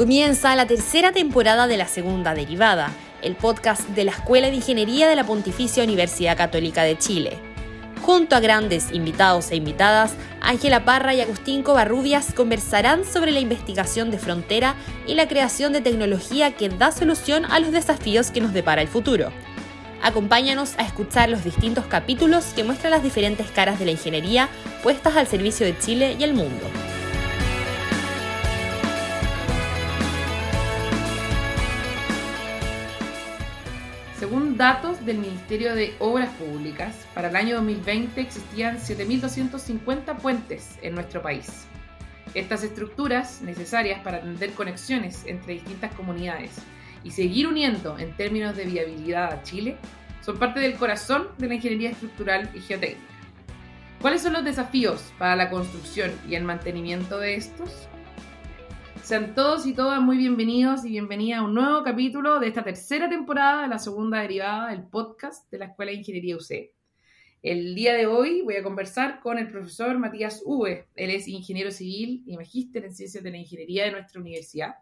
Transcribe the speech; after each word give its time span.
Comienza 0.00 0.56
la 0.56 0.66
tercera 0.66 1.12
temporada 1.12 1.66
de 1.66 1.76
la 1.76 1.86
segunda 1.86 2.32
derivada, 2.32 2.90
el 3.20 3.36
podcast 3.36 3.86
de 3.90 4.04
la 4.04 4.12
Escuela 4.12 4.48
de 4.48 4.54
Ingeniería 4.54 5.06
de 5.06 5.14
la 5.14 5.24
Pontificia 5.24 5.84
Universidad 5.84 6.38
Católica 6.38 6.84
de 6.84 6.96
Chile. 6.96 7.36
Junto 8.00 8.34
a 8.34 8.40
grandes 8.40 8.92
invitados 8.92 9.50
e 9.50 9.56
invitadas, 9.56 10.14
Ángela 10.40 10.86
Parra 10.86 11.12
y 11.12 11.20
Agustín 11.20 11.62
Covarrubias 11.62 12.32
conversarán 12.32 13.04
sobre 13.04 13.30
la 13.30 13.40
investigación 13.40 14.10
de 14.10 14.18
frontera 14.18 14.74
y 15.06 15.16
la 15.16 15.28
creación 15.28 15.74
de 15.74 15.82
tecnología 15.82 16.52
que 16.52 16.70
da 16.70 16.92
solución 16.92 17.44
a 17.44 17.60
los 17.60 17.70
desafíos 17.70 18.30
que 18.30 18.40
nos 18.40 18.54
depara 18.54 18.80
el 18.80 18.88
futuro. 18.88 19.30
Acompáñanos 20.02 20.78
a 20.78 20.82
escuchar 20.82 21.28
los 21.28 21.44
distintos 21.44 21.84
capítulos 21.84 22.46
que 22.56 22.64
muestran 22.64 22.92
las 22.92 23.02
diferentes 23.02 23.50
caras 23.50 23.78
de 23.78 23.84
la 23.84 23.90
ingeniería 23.90 24.48
puestas 24.82 25.14
al 25.16 25.26
servicio 25.26 25.66
de 25.66 25.78
Chile 25.78 26.16
y 26.18 26.24
el 26.24 26.32
mundo. 26.32 26.70
Datos 34.60 35.06
del 35.06 35.16
Ministerio 35.16 35.74
de 35.74 35.94
Obras 36.00 36.28
Públicas, 36.34 36.94
para 37.14 37.30
el 37.30 37.36
año 37.36 37.56
2020 37.56 38.20
existían 38.20 38.76
7.250 38.76 40.18
puentes 40.18 40.78
en 40.82 40.94
nuestro 40.96 41.22
país. 41.22 41.64
Estas 42.34 42.62
estructuras, 42.62 43.40
necesarias 43.40 44.02
para 44.04 44.18
atender 44.18 44.52
conexiones 44.52 45.24
entre 45.24 45.54
distintas 45.54 45.94
comunidades 45.94 46.50
y 47.02 47.10
seguir 47.10 47.48
uniendo 47.48 47.98
en 47.98 48.14
términos 48.14 48.54
de 48.54 48.66
viabilidad 48.66 49.32
a 49.32 49.42
Chile, 49.44 49.78
son 50.20 50.38
parte 50.38 50.60
del 50.60 50.74
corazón 50.74 51.28
de 51.38 51.48
la 51.48 51.54
ingeniería 51.54 51.88
estructural 51.92 52.50
y 52.54 52.60
geotécnica. 52.60 53.14
¿Cuáles 54.02 54.20
son 54.20 54.34
los 54.34 54.44
desafíos 54.44 55.10
para 55.16 55.36
la 55.36 55.48
construcción 55.48 56.12
y 56.28 56.34
el 56.34 56.44
mantenimiento 56.44 57.18
de 57.18 57.36
estos? 57.36 57.88
Sean 59.02 59.34
todos 59.34 59.66
y 59.66 59.74
todas 59.74 60.00
muy 60.00 60.18
bienvenidos 60.18 60.84
y 60.84 60.90
bienvenidas 60.90 61.40
a 61.40 61.42
un 61.42 61.54
nuevo 61.54 61.82
capítulo 61.82 62.38
de 62.38 62.48
esta 62.48 62.62
tercera 62.62 63.08
temporada 63.08 63.62
de 63.62 63.68
la 63.68 63.78
segunda 63.78 64.20
derivada 64.20 64.70
del 64.70 64.84
podcast 64.84 65.50
de 65.50 65.58
la 65.58 65.66
Escuela 65.66 65.90
de 65.90 65.98
Ingeniería 65.98 66.36
UC. 66.36 66.70
El 67.42 67.74
día 67.74 67.94
de 67.94 68.06
hoy 68.06 68.42
voy 68.42 68.56
a 68.56 68.62
conversar 68.62 69.20
con 69.20 69.38
el 69.38 69.48
profesor 69.48 69.98
Matías 69.98 70.42
Uwe. 70.44 70.86
Él 70.94 71.10
es 71.10 71.26
ingeniero 71.26 71.70
civil 71.72 72.22
y 72.26 72.36
magíster 72.36 72.84
en 72.84 72.94
ciencias 72.94 73.24
de 73.24 73.30
la 73.30 73.38
ingeniería 73.38 73.86
de 73.86 73.92
nuestra 73.92 74.20
universidad. 74.20 74.74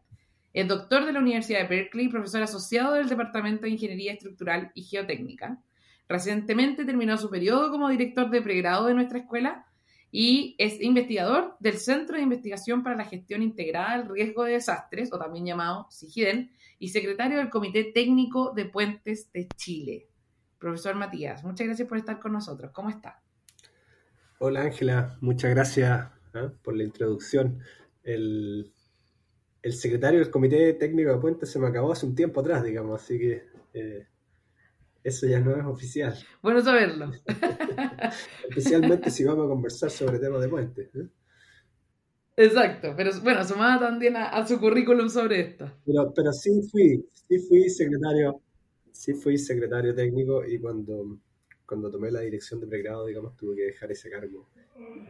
Es 0.53 0.69
doctor 0.69 1.07
de 1.07 1.13
la 1.13 1.21
Universidad 1.21 1.61
de 1.61 1.69
Berkeley, 1.69 2.09
profesor 2.09 2.43
asociado 2.43 2.95
del 2.95 3.09
Departamento 3.09 3.63
de 3.63 3.71
Ingeniería 3.71 4.13
Estructural 4.13 4.73
y 4.75 4.83
Geotécnica. 4.83 5.63
Recientemente 6.09 6.85
terminó 6.85 7.17
su 7.17 7.31
periodo 7.31 7.71
como 7.71 7.89
director 7.89 8.29
de 8.29 8.43
pregrado 8.43 8.87
de 8.87 8.95
nuestra 8.95 9.21
escuela 9.21 9.68
y 10.11 10.55
es 10.59 10.81
investigador 10.81 11.56
del 11.61 11.78
Centro 11.78 12.17
de 12.17 12.23
Investigación 12.23 12.83
para 12.83 12.97
la 12.97 13.05
Gestión 13.05 13.42
Integrada 13.42 13.98
del 13.98 14.09
Riesgo 14.09 14.45
de 14.45 14.53
Desastres, 14.53 15.12
o 15.12 15.19
también 15.19 15.45
llamado 15.45 15.87
SIGIDEN, 15.91 16.50
y 16.78 16.89
secretario 16.89 17.39
del 17.39 17.50
Comité 17.50 17.84
Técnico 17.84 18.53
de 18.55 18.65
Puentes 18.65 19.31
de 19.33 19.48
Chile. 19.56 20.09
Profesor 20.59 20.95
Matías, 20.95 21.45
muchas 21.45 21.67
gracias 21.67 21.89
por 21.89 21.98
estar 21.98 22.19
con 22.19 22.33
nosotros. 22.33 22.73
¿Cómo 22.73 22.89
está? 22.89 23.20
Hola 24.39 24.62
Ángela, 24.62 25.17
muchas 25.20 25.50
gracias 25.50 26.11
¿eh? 26.34 26.48
por 26.62 26.77
la 26.77 26.84
introducción. 26.84 27.61
El, 28.03 28.72
el, 29.62 29.72
secretario 29.72 30.20
del 30.20 30.31
Comité 30.31 30.72
Técnico 30.75 31.12
de 31.12 31.19
Puentes 31.19 31.50
se 31.50 31.59
me 31.59 31.67
acabó 31.67 31.93
hace 31.93 32.06
un 32.06 32.15
tiempo 32.15 32.41
atrás, 32.41 32.65
digamos, 32.65 33.03
así 33.03 33.19
que 33.19 33.45
eh, 33.75 34.06
eso 35.03 35.27
ya 35.27 35.41
no 35.41 35.57
es 35.57 35.65
oficial. 35.65 36.15
Bueno 36.43 36.61
saberlo. 36.61 37.13
Especialmente 38.49 39.11
si 39.11 39.25
vamos 39.25 39.47
a 39.47 39.49
conversar 39.49 39.91
sobre 39.91 40.19
temas 40.19 40.41
de 40.41 40.49
puentes. 40.49 40.95
¿eh? 40.95 41.09
Exacto, 42.37 42.95
pero 42.97 43.11
bueno, 43.22 43.45
sumada 43.45 43.81
también 43.81 44.17
a, 44.17 44.47
su 44.47 44.61
currículum 44.61 45.09
sobre 45.09 45.41
esto. 45.41 45.72
Pero, 45.84 46.12
pero 46.15 46.33
sí 46.33 46.50
fui, 46.71 47.05
sí 47.12 47.39
fui 47.49 47.69
secretario, 47.69 48.41
sí 48.93 49.15
fui 49.15 49.37
secretario 49.37 49.95
técnico 49.95 50.45
y 50.45 50.59
cuando 50.61 51.19
cuando 51.69 51.91
tomé 51.91 52.11
la 52.11 52.21
dirección 52.21 52.61
de 52.61 52.67
pregrado, 52.67 53.05
digamos, 53.05 53.37
tuve 53.37 53.55
que 53.55 53.62
dejar 53.65 53.93
ese 53.93 54.09
cargo. 54.09 54.49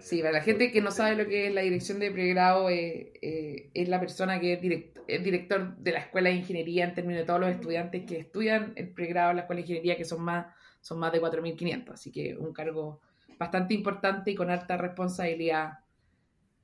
Sí, 0.01 0.19
para 0.19 0.33
la 0.33 0.41
gente 0.41 0.73
que 0.73 0.81
no 0.81 0.91
sabe 0.91 1.15
lo 1.15 1.29
que 1.29 1.47
es 1.47 1.55
la 1.55 1.61
dirección 1.61 2.01
de 2.01 2.11
pregrado, 2.11 2.69
eh, 2.69 3.13
eh, 3.23 3.71
es 3.75 3.89
la 3.89 4.01
persona 4.01 4.41
que 4.41 4.55
es, 4.55 5.23
director 5.23 5.77
de 5.77 5.93
la 5.93 6.01
Escuela 6.01 6.31
de 6.31 6.35
Ingeniería 6.35 6.85
en 6.85 6.95
términos 6.95 7.21
de 7.21 7.27
todos 7.27 7.39
los 7.39 7.51
estudiantes 7.51 8.05
que 8.05 8.19
estudian 8.19 8.73
el 8.75 8.89
pregrado 8.89 9.31
en 9.31 9.37
la 9.37 9.43
Escuela 9.43 9.59
de 9.59 9.63
Ingeniería, 9.63 9.97
que 9.97 10.05
son 10.05 10.21
más, 10.21 10.47
son 10.81 10.99
más 10.99 11.13
de 11.13 11.23
4.500. 11.23 11.91
Así 11.93 12.11
que 12.11 12.37
un 12.37 12.53
cargo 12.53 13.01
bastante 13.39 13.75
importante 13.75 14.33
y 14.33 14.35
con 14.35 14.51
alta 14.51 14.77
responsabilidad 14.77 15.75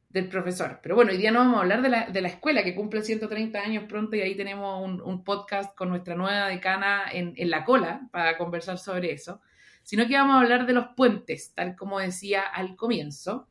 del 0.09 0.29
profesor. 0.29 0.81
Pero 0.83 0.97
bueno, 0.97 1.13
hoy 1.13 1.19
día 1.19 1.31
no 1.31 1.39
vamos 1.39 1.59
a 1.59 1.61
hablar 1.61 1.83
de 1.83 1.89
la, 1.89 2.11
de 2.11 2.21
la 2.21 2.29
escuela 2.29 2.65
que 2.65 2.75
cumple 2.75 3.03
130 3.03 3.61
años 3.61 3.85
pronto 3.85 4.17
y 4.17 4.23
ahí 4.23 4.35
tenemos 4.35 4.85
un, 4.85 5.01
un 5.03 5.23
podcast 5.23 5.73
con 5.77 5.89
nuestra 5.89 6.17
nueva 6.17 6.49
decana 6.49 7.05
en, 7.13 7.33
en 7.37 7.49
la 7.49 7.65
cola 7.65 8.09
para 8.11 8.37
conversar 8.37 8.79
sobre 8.79 9.13
eso 9.13 9.41
sino 9.85 10.09
que 10.09 10.17
vamos 10.17 10.35
a 10.35 10.41
hablar 10.41 10.67
de 10.67 10.73
los 10.73 10.89
puentes, 10.97 11.53
tal 11.55 11.77
como 11.77 12.01
decía 12.01 12.43
al 12.43 12.75
comienzo. 12.75 13.47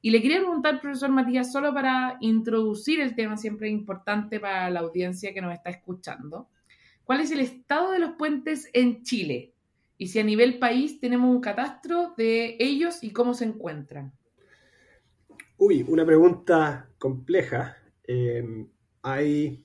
Y 0.00 0.10
le 0.10 0.22
quería 0.22 0.38
preguntar, 0.38 0.80
profesor 0.80 1.10
Matías, 1.10 1.50
solo 1.50 1.74
para 1.74 2.18
introducir 2.20 3.00
el 3.00 3.16
tema 3.16 3.36
siempre 3.36 3.68
importante 3.68 4.38
para 4.38 4.70
la 4.70 4.80
audiencia 4.80 5.34
que 5.34 5.40
nos 5.40 5.52
está 5.52 5.70
escuchando, 5.70 6.48
¿cuál 7.02 7.20
es 7.20 7.32
el 7.32 7.40
estado 7.40 7.90
de 7.90 7.98
los 7.98 8.12
puentes 8.12 8.70
en 8.74 9.02
Chile? 9.02 9.54
Y 9.96 10.08
si 10.08 10.20
a 10.20 10.24
nivel 10.24 10.60
país 10.60 11.00
tenemos 11.00 11.28
un 11.28 11.40
catastro 11.40 12.14
de 12.16 12.56
ellos 12.60 13.02
y 13.02 13.10
cómo 13.10 13.34
se 13.34 13.46
encuentran. 13.46 14.12
Uy, 15.56 15.84
una 15.88 16.06
pregunta 16.06 16.88
compleja. 16.98 17.76
Eh, 18.06 18.66
hay 19.02 19.64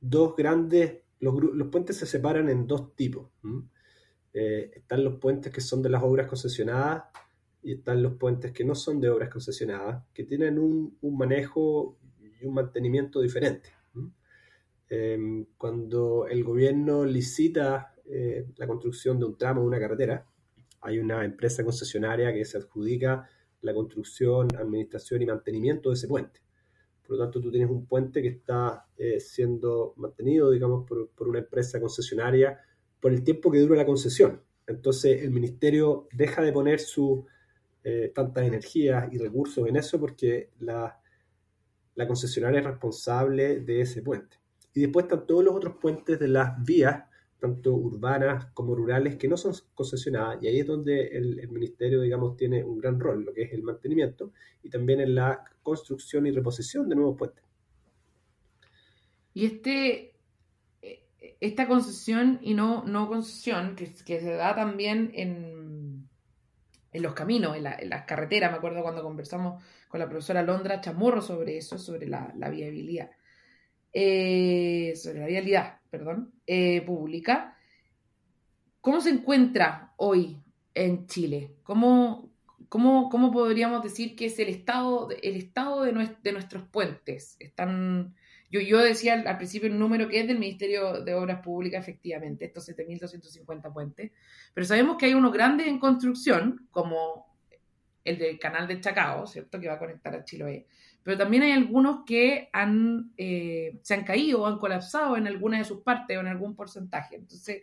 dos 0.00 0.36
grandes, 0.36 0.98
los, 1.18 1.34
los, 1.42 1.68
puentes 1.68 1.96
se 1.96 2.06
separan 2.06 2.48
en 2.48 2.68
dos 2.68 2.94
tipos. 2.94 3.28
Eh, 4.38 4.70
están 4.74 5.02
los 5.02 5.18
puentes 5.18 5.50
que 5.50 5.62
son 5.62 5.80
de 5.80 5.88
las 5.88 6.02
obras 6.02 6.26
concesionadas 6.26 7.04
y 7.62 7.72
están 7.72 8.02
los 8.02 8.16
puentes 8.18 8.52
que 8.52 8.66
no 8.66 8.74
son 8.74 9.00
de 9.00 9.08
obras 9.08 9.30
concesionadas, 9.30 10.04
que 10.12 10.24
tienen 10.24 10.58
un, 10.58 10.98
manejo 11.00 11.96
y 12.20 12.44
un 12.44 12.52
mantenimiento 12.52 13.22
diferente. 13.22 13.70
Em, 14.90 15.46
cuando 15.56 16.26
el 16.28 16.44
gobierno 16.44 17.06
licita 17.06 17.94
eh, 18.04 18.46
la 18.56 18.66
construcción 18.66 19.18
de 19.18 19.24
un 19.24 19.38
tramo 19.38 19.62
de 19.62 19.68
una 19.68 19.80
carretera, 19.80 20.26
hay 20.82 20.98
una 20.98 21.24
empresa 21.24 21.64
concesionaria 21.64 22.30
que 22.34 22.44
se 22.44 22.58
adjudica 22.58 23.26
la 23.62 23.72
construcción, 23.72 24.54
administración 24.54 25.22
y 25.22 25.26
mantenimiento 25.26 25.88
de 25.88 25.94
ese 25.94 26.08
puente. 26.08 26.40
Por 27.06 27.16
lo 27.16 27.24
tanto, 27.24 27.40
tú 27.40 27.50
tienes 27.50 27.70
un 27.70 27.86
puente 27.86 28.20
que 28.20 28.28
está 28.28 28.86
eh, 28.98 29.18
siendo 29.18 29.94
mantenido, 29.96 30.50
digamos, 30.50 30.86
por, 30.86 31.08
por, 31.08 31.26
una 31.26 31.38
empresa 31.38 31.80
concesionaria 31.80 32.60
por 33.00 33.12
el 33.12 33.22
tiempo 33.22 33.50
que 33.50 33.58
dura 33.58 33.76
la 33.76 33.86
concesión. 33.86 34.42
Entonces 34.66 35.22
el 35.22 35.30
ministerio 35.30 36.08
deja 36.12 36.42
de 36.42 36.52
poner 36.52 36.80
su 36.80 37.26
eh, 37.84 38.10
tantas 38.14 38.44
energías 38.44 39.12
y 39.12 39.18
recursos 39.18 39.68
en 39.68 39.76
eso 39.76 40.00
porque 40.00 40.50
la, 40.58 41.00
la 41.94 42.06
concesionaria 42.06 42.60
es 42.60 42.66
responsable 42.66 43.60
de 43.60 43.80
ese 43.80 44.02
puente. 44.02 44.38
Y 44.74 44.80
después 44.80 45.04
están 45.04 45.26
todos 45.26 45.44
los 45.44 45.54
otros 45.54 45.76
puentes 45.80 46.18
de 46.18 46.28
las 46.28 46.62
vías, 46.64 47.04
tanto 47.38 47.74
urbanas 47.74 48.46
como 48.54 48.74
rurales, 48.74 49.16
que 49.16 49.28
no 49.28 49.36
son 49.36 49.54
concesionadas. 49.74 50.42
Y 50.42 50.48
ahí 50.48 50.60
es 50.60 50.66
donde 50.66 51.06
el, 51.08 51.38
el, 51.38 51.48
ministerio, 51.48 52.00
digamos, 52.00 52.36
tiene 52.36 52.64
un 52.64 52.78
gran 52.78 52.98
rol, 52.98 53.24
lo 53.24 53.32
que 53.32 53.42
es 53.42 53.52
el 53.52 53.62
mantenimiento 53.62 54.32
y 54.62 54.68
también 54.68 55.00
en 55.00 55.14
la 55.14 55.44
construcción 55.62 56.26
y 56.26 56.32
reposición 56.32 56.88
de 56.88 56.96
nuevos 56.96 57.16
puentes. 57.16 57.44
Y 59.32 59.46
este 59.46 60.15
esta 61.46 61.66
concesión 61.66 62.38
y 62.42 62.54
no, 62.54 62.84
no 62.84 63.08
concesión, 63.08 63.76
que, 63.76 63.86
se 64.20 64.32
da 64.32 64.54
también 64.54 65.10
en, 65.14 66.08
en 66.92 67.02
los 67.02 67.14
caminos, 67.14 67.56
en, 67.56 67.64
las 67.64 68.04
carreteras, 68.06 68.50
me 68.50 68.58
acuerdo 68.58 68.82
cuando 68.82 69.02
conversamos 69.02 69.62
con 69.88 70.00
la 70.00 70.08
profesora 70.08 70.42
Londra 70.42 70.80
Chamorro 70.80 71.20
sobre 71.20 71.58
eso, 71.58 71.78
sobre 71.78 72.06
la, 72.06 72.32
viabilidad, 72.50 73.10
eh, 73.92 74.94
sobre 74.96 75.20
la 75.20 75.26
vialidad, 75.26 75.80
perdón, 75.90 76.32
eh, 76.46 76.82
pública. 76.82 77.56
¿Cómo 78.80 79.00
se 79.00 79.10
encuentra 79.10 79.92
hoy 79.96 80.38
en 80.74 81.06
Chile? 81.06 81.56
¿Cómo, 81.62 82.30
cómo, 82.68 83.08
cómo 83.10 83.30
podríamos 83.30 83.82
decir 83.82 84.16
que 84.16 84.26
es 84.26 84.38
el 84.38 84.48
estado, 84.48 85.08
el 85.10 85.36
estado 85.36 85.82
de, 85.82 86.16
de 86.22 86.32
nuestros 86.32 86.68
puentes? 86.68 87.36
¿Están 87.40 88.14
yo, 88.60 88.78
decía 88.78 89.14
al, 89.14 89.36
principio 89.36 89.70
un 89.70 89.78
número 89.78 90.08
que 90.08 90.20
es 90.20 90.26
del 90.26 90.38
Ministerio 90.38 91.02
de 91.02 91.14
Obras 91.14 91.40
Públicas, 91.40 91.80
efectivamente, 91.80 92.44
estos 92.44 92.68
7.250 92.68 93.72
puentes, 93.72 94.12
pero 94.54 94.66
sabemos 94.66 94.96
que 94.96 95.06
hay 95.06 95.14
uno 95.14 95.30
grande 95.30 95.68
en 95.68 95.78
construcción, 95.78 96.66
como 96.70 97.26
el 98.04 98.18
del 98.18 98.38
canal 98.38 98.68
de 98.68 98.80
Chacao, 98.80 99.26
¿cierto? 99.26 99.58
Que 99.58 99.68
va 99.68 99.74
a 99.74 99.78
conectar 99.78 100.14
a 100.14 100.24
Chiloé. 100.24 100.66
Pero 101.02 101.18
también 101.18 101.42
hay 101.42 101.52
algunos 101.52 102.04
que 102.04 102.48
han, 102.52 103.12
eh, 103.16 103.78
se 103.82 103.94
han 103.94 104.04
caído 104.04 104.42
o 104.42 104.46
han 104.46 104.58
colapsado 104.58 105.16
en 105.16 105.26
alguna 105.26 105.58
de 105.58 105.64
sus 105.64 105.82
partes 105.82 106.16
o 106.16 106.20
en 106.20 106.28
algún 106.28 106.54
porcentaje. 106.54 107.16
Entonces, 107.16 107.62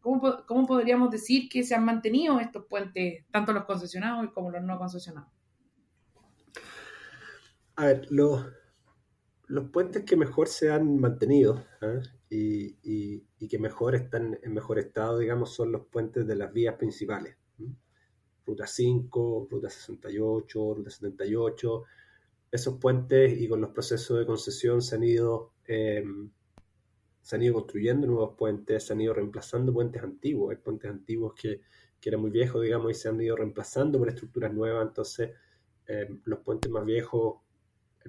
¿cómo, 0.00 0.44
¿cómo, 0.46 0.66
podríamos 0.66 1.10
decir 1.10 1.48
que 1.48 1.62
se 1.62 1.74
han 1.74 1.84
mantenido 1.84 2.40
estos 2.40 2.66
puentes, 2.66 3.24
tanto 3.30 3.52
los 3.52 3.64
concesionados 3.64 4.32
como 4.32 4.50
los 4.50 4.62
no 4.62 4.78
concesionados? 4.78 5.30
A 7.76 7.86
ver, 7.86 8.06
los 8.10 8.46
los 9.50 9.68
puentes 9.70 10.04
que 10.04 10.16
mejor 10.16 10.46
se 10.46 10.70
han 10.70 11.00
mantenido 11.00 11.64
¿eh? 11.82 12.00
y, 12.30 13.48
que 13.48 13.58
mejor 13.58 13.96
están 13.96 14.38
en 14.42 14.54
mejor 14.54 14.78
estado, 14.78 15.18
digamos, 15.18 15.52
son 15.52 15.72
los 15.72 15.86
puentes 15.86 16.24
de 16.24 16.36
las 16.36 16.52
vías 16.52 16.76
principales. 16.76 17.36
Ruta 18.46 18.68
5, 18.68 19.48
Ruta 19.50 19.68
68, 19.68 20.74
Ruta 20.74 20.90
78. 20.90 21.82
Esos 22.52 22.78
puentes 22.78 23.40
y 23.40 23.48
con 23.48 23.60
los 23.60 23.70
procesos 23.70 24.20
de 24.20 24.26
concesión 24.26 24.82
se 24.82 24.94
han 24.94 25.02
ido, 25.02 25.52
em, 25.66 26.30
se 27.20 27.34
han 27.34 27.42
ido 27.42 27.54
construyendo 27.54 28.06
nuevos 28.06 28.36
puentes, 28.36 28.84
se 28.84 28.92
han 28.92 29.00
ido 29.00 29.14
reemplazando 29.14 29.72
puentes 29.72 30.00
antiguos. 30.00 30.52
Hay 30.52 30.58
puentes 30.58 30.88
antiguos 30.88 31.34
que, 31.34 31.60
que 32.00 32.08
eran 32.08 32.20
muy 32.20 32.30
viejos, 32.30 32.62
digamos, 32.62 32.92
y 32.92 32.94
se 32.94 33.08
han 33.08 33.20
ido 33.20 33.34
reemplazando 33.34 33.98
por 33.98 34.08
estructuras 34.08 34.54
nuevas. 34.54 34.86
Entonces, 34.86 35.32
em, 35.86 36.20
los 36.24 36.38
puentes 36.38 36.70
más 36.70 36.84
viejos 36.84 37.40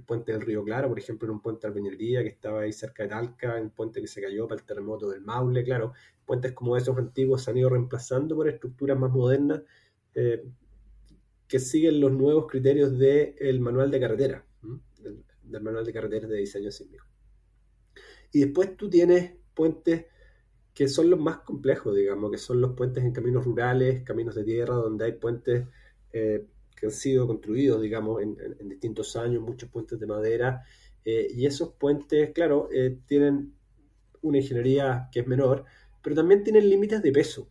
puente 0.04 0.32
del 0.32 0.42
Río 0.42 0.64
Claro, 0.64 0.90
por 0.90 1.00
ejemplo, 1.00 1.28
en 1.28 1.34
un 1.34 1.42
puente 1.42 1.62
de 1.62 1.68
albañilería 1.70 2.24
que 2.24 2.30
estaba 2.30 2.62
ahí 2.62 2.74
cerca 2.74 3.04
de 3.04 3.10
Talca, 3.10 3.56
un 3.62 3.70
puente 3.72 4.02
que 4.02 4.08
se 4.08 4.22
cayó 4.22 4.48
para 4.48 4.60
el 4.62 4.66
terremoto 4.66 5.10
del 5.10 5.22
Maule, 5.22 5.64
claro, 5.64 5.94
puentes 6.26 6.54
como 6.54 6.78
esos 6.78 6.98
antiguos 6.98 7.44
se 7.44 7.52
han 7.52 7.58
ido 7.58 7.70
reemplazando 7.70 8.36
por 8.36 8.48
estructuras 8.48 8.98
más 8.98 9.12
modernas 9.12 9.62
eh, 10.16 10.44
que 11.48 11.60
siguen 11.60 12.00
los 12.00 12.12
nuevos 12.12 12.48
criterios 12.48 12.98
del 12.98 13.60
manual 13.60 13.92
de 13.92 14.00
carretera, 14.00 14.46
del, 15.02 15.62
manual 15.62 15.86
de 15.86 15.92
carreteras 15.92 16.30
de 16.30 16.38
diseño 16.38 16.72
sísmico. 16.72 17.06
Y 18.32 18.40
después 18.40 18.78
tú 18.78 18.90
tienes 18.90 19.34
puentes 19.54 20.06
que 20.74 20.88
son 20.88 21.10
los 21.10 21.20
más 21.20 21.40
complejos, 21.40 21.94
digamos, 21.94 22.32
que 22.32 22.38
son 22.38 22.62
los 22.62 22.72
puentes 22.72 23.04
en 23.04 23.12
caminos 23.12 23.44
rurales, 23.44 24.04
caminos 24.04 24.36
de 24.36 24.46
tierra, 24.46 24.76
donde 24.76 25.04
hay 25.04 25.12
puentes 25.12 25.68
eh, 26.14 26.46
que 26.82 26.88
han 26.88 26.92
sido 26.92 27.28
construidos, 27.28 27.80
digamos, 27.80 28.24
en, 28.24 28.36
distintos 28.68 29.16
años, 29.16 29.44
muchos 29.44 29.70
puentes 29.70 30.00
de 30.00 30.08
madera, 30.08 30.64
eh, 31.06 31.28
y 31.30 31.46
esos 31.46 31.74
puentes, 31.74 32.32
claro, 32.34 32.70
eh, 32.74 32.98
tienen 33.06 33.54
una 34.24 34.40
ingeniería 34.40 35.08
que 35.12 35.20
es 35.20 35.28
menor, 35.28 35.64
pero 36.02 36.16
también 36.16 36.44
tienen 36.44 36.68
límites 36.68 37.04
de 37.04 37.12
peso. 37.12 37.48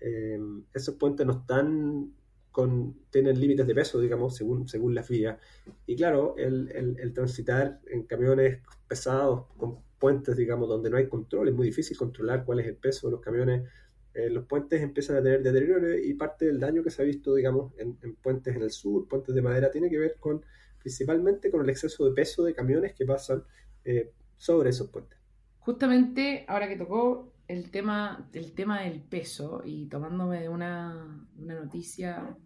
Eh, 0.00 0.38
esos 0.72 0.94
puentes 0.94 1.26
no 1.26 1.32
están 1.40 2.12
con, 2.52 2.96
tienen 3.10 3.40
límites 3.40 3.66
de 3.66 3.74
peso, 3.74 4.00
digamos, 4.00 4.36
según, 4.36 4.68
según 4.68 4.94
las 4.94 5.08
vías. 5.08 5.36
Y 5.84 5.96
claro, 5.96 6.36
el, 6.38 6.70
el, 6.70 7.12
transitar 7.12 7.80
en 7.90 8.04
camiones 8.04 8.60
pesados 8.86 9.46
con 9.56 9.80
puentes, 9.98 10.36
digamos, 10.36 10.68
donde 10.68 10.90
no 10.90 10.96
hay 10.96 11.08
control, 11.08 11.48
es 11.48 11.54
muy 11.54 11.66
difícil 11.66 11.96
controlar 11.96 12.44
cuál 12.44 12.60
es 12.60 12.68
el 12.68 12.76
peso 12.76 13.08
de 13.08 13.12
los 13.12 13.20
camiones 13.20 13.68
eh, 14.14 14.28
los 14.28 14.44
puentes 14.44 14.82
empiezan 14.82 15.16
a 15.16 15.22
tener 15.22 15.42
deterioro 15.42 15.96
y 15.96 16.12
parte 16.14 16.46
del 16.46 16.60
daño 16.60 16.82
que 16.82 16.90
se 16.90 17.02
ha 17.02 17.04
visto, 17.04 17.34
digamos, 17.34 17.72
en, 17.78 17.96
puentes 18.16 18.54
en 18.54 18.62
el 18.62 18.70
sur, 18.70 19.08
puentes 19.08 19.34
de 19.34 19.42
madera, 19.42 19.70
tiene 19.70 19.88
que 19.88 19.98
ver 19.98 20.16
con 20.20 20.44
principalmente 20.78 21.50
con 21.50 21.62
el 21.62 21.70
exceso 21.70 22.04
de 22.04 22.12
peso 22.12 22.42
de 22.42 22.54
camiones 22.54 22.92
que 22.94 23.06
pasan 23.06 23.44
eh, 23.84 24.12
sobre 24.36 24.70
esos 24.70 24.90
puentes. 24.90 25.18
Justamente 25.60 26.44
ahora 26.48 26.68
que 26.68 26.76
tocó 26.76 27.32
el 27.46 27.70
tema, 27.70 28.28
el 28.32 28.52
tema 28.52 28.82
del 28.82 29.00
peso 29.00 29.62
y 29.64 29.86
tomándome 29.86 30.40
de 30.40 30.48
una, 30.48 31.24
una 31.38 31.54
noticia 31.54 32.36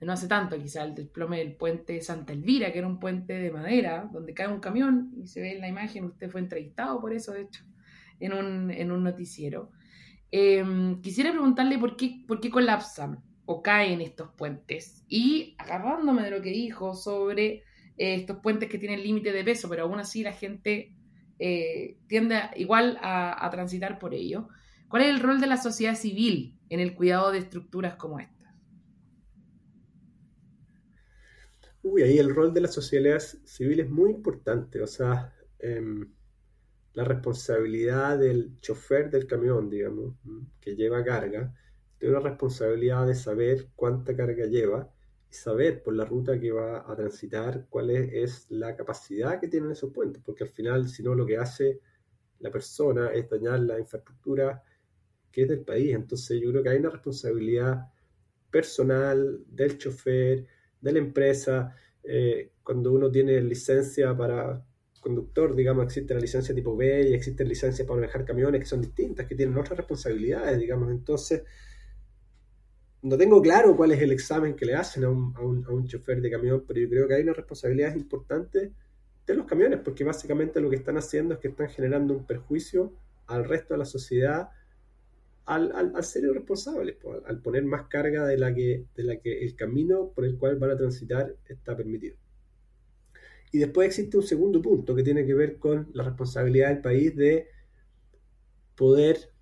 de 0.00 0.06
no 0.06 0.12
hace 0.12 0.28
tanto, 0.28 0.56
quizá 0.56 0.84
el 0.84 0.94
desplome 0.94 1.38
del 1.38 1.56
puente 1.56 2.00
Santa 2.00 2.32
Elvira, 2.32 2.72
que 2.72 2.78
era 2.78 2.86
un 2.86 3.00
puente 3.00 3.34
de 3.34 3.50
madera, 3.50 4.08
donde 4.12 4.32
cae 4.32 4.48
un 4.48 4.60
camión 4.60 5.12
y 5.16 5.26
se 5.26 5.40
ve 5.40 5.56
en 5.56 5.60
la 5.60 5.68
imagen, 5.68 6.04
usted 6.04 6.30
fue 6.30 6.40
entrevistado 6.40 7.00
por 7.00 7.12
eso, 7.12 7.32
de 7.32 7.42
hecho, 7.42 7.64
en 8.20 8.32
un, 8.32 8.70
en 8.70 8.92
un 8.92 9.02
noticiero. 9.02 9.70
Em, 10.30 11.00
quisiera 11.00 11.30
preguntarle 11.30 11.78
por 11.78 11.96
qué, 11.96 12.24
por 12.26 12.40
qué 12.40 12.50
colapsan 12.50 13.22
o 13.46 13.62
caen 13.62 14.00
estos 14.02 14.28
puentes. 14.36 15.04
Y 15.08 15.54
agarrándome 15.58 16.22
de 16.22 16.30
lo 16.30 16.42
que 16.42 16.50
dijo 16.50 16.94
sobre 16.94 17.64
eh, 17.96 18.14
estos 18.14 18.38
puentes 18.38 18.68
que 18.68 18.78
tienen 18.78 19.02
límite 19.02 19.32
de 19.32 19.42
peso, 19.42 19.68
pero 19.68 19.84
aún 19.84 19.98
así 19.98 20.22
la 20.22 20.32
gente 20.32 20.92
eh, 21.38 21.96
tiende 22.08 22.40
igual 22.56 22.98
a, 23.00 23.48
transitar 23.50 23.98
por 23.98 24.12
ello. 24.12 24.48
¿Cuál 24.88 25.02
es 25.02 25.08
el 25.08 25.20
rol 25.20 25.40
de 25.40 25.46
la 25.46 25.56
sociedad 25.56 25.94
civil 25.94 26.58
en 26.68 26.80
el 26.80 26.94
cuidado 26.94 27.32
de 27.32 27.38
estructuras 27.38 27.96
como 27.96 28.20
estas? 28.20 28.36
Uy, 31.82 32.02
ahí 32.02 32.18
el 32.18 32.34
rol 32.34 32.52
de 32.52 32.60
la 32.60 32.68
sociedad 32.68 33.18
civil 33.18 33.80
es 33.80 33.88
muy 33.88 34.10
importante. 34.10 34.82
O 34.82 34.86
sea, 34.86 35.32
em, 35.58 36.06
la 36.98 37.04
responsabilidad 37.04 38.18
del 38.18 38.58
chofer 38.60 39.08
del 39.08 39.28
camión, 39.28 39.70
digamos, 39.70 40.16
que 40.60 40.74
lleva 40.74 41.04
carga, 41.04 41.54
tiene 41.96 42.16
una 42.16 42.28
responsabilidad 42.28 43.06
de 43.06 43.14
saber 43.14 43.68
cuánta 43.76 44.16
carga 44.16 44.46
lleva 44.46 44.92
y 45.30 45.32
saber 45.32 45.80
por 45.80 45.94
la 45.94 46.04
ruta 46.04 46.40
que 46.40 46.50
va 46.50 46.90
a 46.90 46.96
transitar 46.96 47.66
cuál 47.70 47.90
es, 47.90 48.50
la 48.50 48.74
capacidad 48.74 49.38
que 49.38 49.46
tienen 49.46 49.70
esos 49.70 49.92
puentes, 49.92 50.20
porque 50.24 50.42
al 50.42 50.50
final, 50.50 50.88
si 50.88 51.04
no, 51.04 51.14
lo 51.14 51.24
que 51.24 51.36
hace 51.36 51.78
la 52.40 52.50
persona 52.50 53.12
es 53.12 53.30
dañar 53.30 53.60
la 53.60 53.78
infraestructura 53.78 54.60
que 55.30 55.42
es 55.42 55.48
del 55.48 55.60
país. 55.60 55.94
Entonces, 55.94 56.40
yo 56.40 56.50
creo 56.50 56.64
que 56.64 56.70
hay 56.70 56.78
una 56.78 56.90
responsabilidad 56.90 57.92
personal 58.50 59.44
del 59.46 59.78
chofer, 59.78 60.48
de 60.80 60.92
la 60.92 60.98
empresa, 60.98 61.76
eh, 62.02 62.54
cuando 62.64 62.90
uno 62.90 63.08
tiene 63.08 63.40
licencia 63.40 64.16
para 64.16 64.66
conductor, 64.98 65.54
digamos, 65.54 65.84
existe 65.84 66.14
la 66.14 66.20
licencia 66.20 66.54
tipo 66.54 66.76
B 66.76 67.10
y 67.10 67.14
existen 67.14 67.48
licencias 67.48 67.86
para 67.86 68.00
manejar 68.00 68.24
camiones 68.24 68.60
que 68.60 68.66
son 68.66 68.80
distintas, 68.80 69.26
que 69.26 69.34
tienen 69.34 69.56
otras 69.56 69.76
responsabilidades, 69.76 70.58
digamos. 70.58 70.90
Entonces, 70.90 71.42
no 73.02 73.16
tengo 73.16 73.40
claro 73.40 73.76
cuál 73.76 73.92
es 73.92 74.02
el 74.02 74.12
examen 74.12 74.54
que 74.54 74.66
le 74.66 74.74
hacen 74.74 75.04
a 75.04 75.10
un, 75.10 75.34
a 75.36 75.40
un, 75.40 75.64
a 75.66 75.70
un 75.70 75.86
chofer 75.86 76.20
de 76.20 76.30
camión, 76.30 76.64
pero 76.66 76.80
yo 76.80 76.88
creo 76.88 77.08
que 77.08 77.14
hay 77.14 77.22
una 77.22 77.32
responsabilidad 77.32 77.94
importante 77.94 78.72
de 79.26 79.34
los 79.34 79.46
camiones, 79.46 79.80
porque 79.84 80.04
básicamente 80.04 80.60
lo 80.60 80.70
que 80.70 80.76
están 80.76 80.96
haciendo 80.96 81.34
es 81.34 81.40
que 81.40 81.48
están 81.48 81.68
generando 81.68 82.14
un 82.14 82.26
perjuicio 82.26 82.92
al 83.26 83.44
resto 83.44 83.74
de 83.74 83.78
la 83.78 83.84
sociedad 83.84 84.48
al, 85.48 85.72
al, 85.94 86.04
ser 86.04 86.24
irresponsables, 86.24 86.96
al, 87.26 87.40
poner 87.40 87.64
más 87.64 87.88
carga 87.88 88.26
de 88.26 88.36
la, 88.36 88.54
que, 88.54 88.84
de 88.94 89.02
la 89.02 89.16
que 89.16 89.42
el 89.42 89.56
camino 89.56 90.10
por 90.14 90.26
el 90.26 90.36
cual 90.36 90.56
van 90.56 90.72
a 90.72 90.76
transitar 90.76 91.34
está 91.46 91.74
permitido. 91.74 92.16
Y 93.52 93.58
después 93.58 93.88
existe 93.88 94.16
un 94.16 94.22
segundo 94.22 94.60
punto 94.60 94.94
que 94.94 95.02
tiene 95.02 95.24
que 95.24 95.34
ver 95.34 95.58
con 95.58 95.88
la 95.94 96.04
responsabilidad 96.04 96.68
del 96.68 96.80
país 96.80 97.16
de 97.16 97.48
poder 98.74 99.32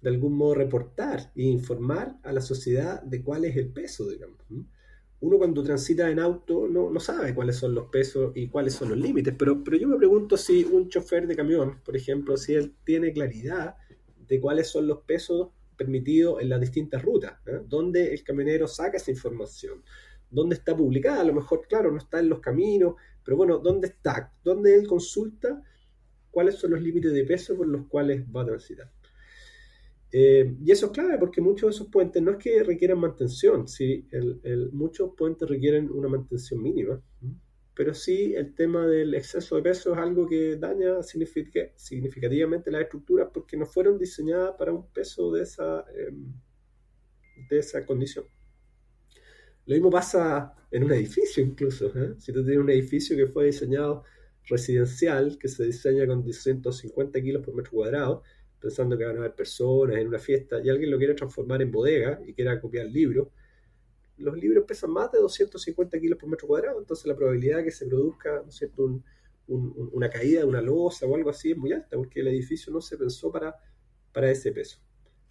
de 0.00 0.08
algún 0.08 0.34
modo 0.34 0.54
reportar 0.54 1.30
e 1.36 1.42
informar 1.42 2.18
a 2.22 2.32
la 2.32 2.40
sociedad 2.40 3.02
de 3.02 3.22
cuál 3.22 3.44
es 3.44 3.56
el 3.56 3.68
peso, 3.68 4.08
digamos. 4.08 4.38
Uno 5.20 5.36
cuando 5.36 5.62
transita 5.62 6.10
en 6.10 6.18
auto 6.18 6.66
no, 6.66 6.90
no 6.90 7.00
sabe 7.00 7.34
cuáles 7.34 7.56
son 7.56 7.74
los 7.74 7.88
pesos 7.88 8.32
y 8.34 8.48
cuáles 8.48 8.74
son 8.74 8.88
los 8.88 8.98
límites, 8.98 9.34
pero, 9.38 9.62
pero 9.62 9.76
yo 9.76 9.86
me 9.86 9.98
pregunto 9.98 10.38
si 10.38 10.64
un 10.64 10.88
chofer 10.88 11.26
de 11.26 11.36
camión, 11.36 11.80
por 11.84 11.94
ejemplo, 11.94 12.38
si 12.38 12.54
él 12.54 12.74
tiene 12.84 13.12
claridad 13.12 13.76
de 14.26 14.40
cuáles 14.40 14.68
son 14.68 14.86
los 14.86 15.02
pesos 15.02 15.50
permitidos 15.76 16.40
en 16.40 16.48
las 16.48 16.60
distintas 16.60 17.02
rutas, 17.02 17.34
¿eh? 17.46 17.60
dónde 17.66 18.14
el 18.14 18.24
camionero 18.24 18.66
saca 18.66 18.96
esa 18.96 19.10
información, 19.10 19.82
dónde 20.30 20.54
está 20.54 20.74
publicada, 20.74 21.20
a 21.20 21.24
lo 21.24 21.34
mejor, 21.34 21.66
claro, 21.68 21.90
no 21.90 21.98
está 21.98 22.20
en 22.20 22.30
los 22.30 22.40
caminos, 22.40 22.94
pero 23.24 23.36
bueno, 23.36 23.58
¿dónde 23.58 23.88
está? 23.88 24.32
¿Dónde 24.42 24.74
él 24.74 24.86
consulta 24.86 25.62
cuáles 26.30 26.56
son 26.56 26.72
los 26.72 26.82
límites 26.82 27.12
de 27.12 27.24
peso 27.24 27.56
por 27.56 27.66
los 27.66 27.86
cuales 27.86 28.24
va 28.34 28.42
a 28.42 28.46
transitar? 28.46 28.90
Eh, 30.12 30.56
y 30.64 30.72
eso 30.72 30.86
es 30.86 30.92
clave 30.92 31.18
porque 31.18 31.40
muchos 31.40 31.70
de 31.70 31.76
esos 31.76 31.88
puentes 31.88 32.20
no 32.20 32.32
es 32.32 32.36
que 32.38 32.62
requieran 32.64 32.98
mantención, 32.98 33.68
¿sí? 33.68 34.08
muchos 34.72 35.12
puentes 35.16 35.48
requieren 35.48 35.88
una 35.90 36.08
mantención 36.08 36.60
mínima, 36.60 37.00
pero 37.74 37.94
sí 37.94 38.34
el 38.34 38.54
tema 38.54 38.86
del 38.86 39.14
exceso 39.14 39.56
de 39.56 39.62
peso 39.62 39.92
es 39.92 39.98
algo 39.98 40.28
que 40.28 40.56
daña 40.56 41.00
significativamente 41.02 42.70
las 42.70 42.82
estructuras 42.82 43.28
porque 43.32 43.56
no 43.56 43.66
fueron 43.66 43.98
diseñadas 43.98 44.56
para 44.58 44.72
un 44.72 44.90
peso 44.90 45.30
de 45.30 45.42
esa, 45.42 45.84
em, 45.96 46.32
de 47.48 47.58
esa 47.58 47.86
condición. 47.86 48.24
Lo 49.66 49.74
mismo 49.74 49.90
pasa 49.90 50.54
en 50.70 50.84
un 50.84 50.92
edificio 50.92 51.42
incluso. 51.42 51.86
¿eh? 51.86 52.14
Si 52.18 52.32
tú 52.32 52.42
tienes 52.44 52.62
un 52.62 52.70
edificio 52.70 53.16
que 53.16 53.26
fue 53.26 53.46
diseñado 53.46 54.04
residencial, 54.44 55.38
que 55.38 55.48
se 55.48 55.64
diseña 55.64 56.06
con 56.06 56.24
250 56.24 57.20
kilos 57.20 57.44
por 57.44 57.54
metro 57.54 57.72
cuadrado, 57.72 58.22
pensando 58.58 58.96
que 58.96 59.04
van 59.04 59.16
a 59.16 59.20
haber 59.20 59.34
personas 59.34 59.96
en 59.98 60.08
una 60.08 60.18
fiesta, 60.18 60.60
y 60.62 60.68
alguien 60.68 60.90
lo 60.90 60.98
quiere 60.98 61.14
transformar 61.14 61.62
en 61.62 61.70
bodega 61.70 62.20
y 62.26 62.34
quiera 62.34 62.60
copiar 62.60 62.86
libros, 62.86 63.28
los 64.18 64.36
libros 64.36 64.64
pesan 64.66 64.90
más 64.90 65.10
de 65.12 65.18
250 65.18 65.98
kilos 65.98 66.18
por 66.18 66.28
metro 66.28 66.46
cuadrado, 66.46 66.78
entonces 66.78 67.06
la 67.06 67.16
probabilidad 67.16 67.58
de 67.58 67.64
que 67.64 67.70
se 67.70 67.86
produzca 67.86 68.42
¿no 68.44 69.02
una 69.46 70.08
caída 70.08 70.40
de 70.40 70.46
una 70.46 70.60
losa 70.60 71.06
o 71.06 71.14
algo 71.16 71.30
así 71.30 71.50
es 71.50 71.56
muy 71.56 71.72
alta, 71.72 71.96
porque 71.96 72.20
el 72.20 72.28
edificio 72.28 72.72
no 72.72 72.80
se 72.80 72.96
pensó 72.96 73.32
para, 73.32 73.56
para 74.12 74.30
ese 74.30 74.52
peso. 74.52 74.78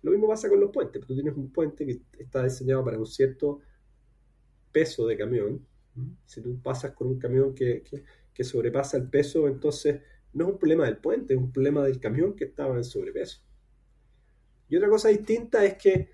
Lo 0.01 0.11
mismo 0.11 0.27
pasa 0.27 0.49
con 0.49 0.59
los 0.59 0.71
puentes. 0.71 1.05
Tú 1.05 1.13
tienes 1.13 1.35
un 1.35 1.51
puente 1.51 1.85
que 1.85 2.01
está 2.17 2.43
diseñado 2.43 2.83
para 2.83 2.97
un 2.97 3.05
cierto 3.05 3.59
peso 4.71 5.07
de 5.07 5.17
camión. 5.17 5.65
Si 6.25 6.41
tú 6.41 6.61
pasas 6.61 6.91
con 6.91 7.07
un 7.07 7.19
camión 7.19 7.53
que, 7.53 7.83
sobrepasa 8.41 8.95
el 8.95 9.09
peso, 9.09 9.49
entonces 9.49 10.01
no 10.31 10.45
es 10.45 10.53
un 10.53 10.59
problema 10.59 10.85
del 10.85 10.97
puente, 10.97 11.33
es 11.33 11.39
un 11.39 11.51
problema 11.51 11.83
del 11.83 11.99
camión 11.99 12.35
que 12.35 12.45
estaba 12.45 12.75
en 12.77 12.85
sobrepeso. 12.85 13.41
Y 14.69 14.77
otra 14.77 14.87
cosa 14.87 15.09
distinta 15.09 15.65
es 15.65 15.73
que 15.75 16.09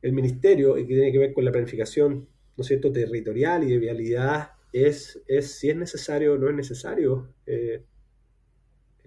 el 0.00 0.12
ministerio, 0.12 0.78
y 0.78 0.86
que 0.86 0.94
tiene 0.94 1.12
que 1.12 1.18
ver 1.18 1.34
con 1.34 1.44
la 1.44 1.52
planificación 1.52 2.28
¿no 2.56 2.64
cierto? 2.64 2.90
territorial 2.90 3.64
y 3.64 3.72
de 3.72 3.78
vialidad, 3.78 4.52
es, 4.72 5.22
es, 5.26 5.52
si 5.52 5.68
es 5.68 5.76
necesario 5.76 6.34
o 6.34 6.38
no 6.38 6.48
es 6.48 6.54
necesario 6.54 7.34
eh, 7.46 7.84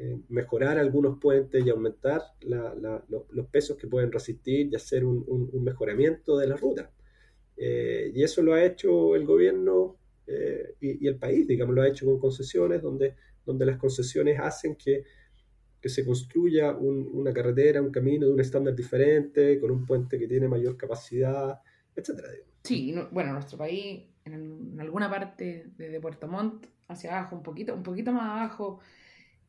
eh, 0.01 0.17
mejorar 0.29 0.77
algunos 0.77 1.19
puentes 1.19 1.65
y 1.65 1.69
aumentar 1.69 2.21
los 2.41 3.47
pesos 3.47 3.75
que 3.75 3.85
pueden 3.85 4.13
resistir 4.13 4.69
y 4.71 4.75
hacer 4.75 5.03
un, 5.03 5.49
mejoramiento 5.61 6.37
de 6.37 6.47
la 6.47 6.55
ruta. 6.55 6.89
Y 7.59 8.23
eso 8.23 8.41
lo 8.41 8.53
ha 8.53 8.63
hecho 8.63 9.15
el 9.15 9.25
gobierno 9.25 9.97
y, 10.79 11.05
el 11.07 11.17
país, 11.17 11.47
digamos, 11.47 11.75
lo 11.75 11.81
ha 11.81 11.87
hecho 11.87 12.05
con 12.05 12.19
concesiones, 12.19 12.81
donde, 12.81 13.15
donde 13.45 13.65
las 13.65 13.77
concesiones 13.77 14.39
hacen 14.39 14.75
que, 14.75 15.03
que 15.81 15.89
se 15.89 16.05
construya 16.05 16.71
una 16.73 17.33
carretera, 17.33 17.81
un 17.81 17.91
camino 17.91 18.27
de 18.27 18.33
un 18.33 18.39
estándar 18.39 18.75
diferente, 18.75 19.59
con 19.59 19.71
un 19.71 19.85
puente 19.85 20.19
que 20.19 20.27
tiene 20.27 20.47
mayor 20.47 20.77
capacidad, 20.77 21.59
etcétera. 21.95 22.29
Sí, 22.63 22.93
bueno, 23.11 23.33
nuestro 23.33 23.57
país, 23.57 24.03
en, 24.25 24.77
alguna 24.79 25.09
parte 25.09 25.67
desde 25.77 25.99
Puerto 25.99 26.27
Montt 26.27 26.67
hacia 26.87 27.17
abajo, 27.17 27.35
un 27.35 27.43
poquito, 27.43 27.73
un 27.73 27.83
poquito 27.83 28.11
más 28.11 28.29
abajo, 28.29 28.79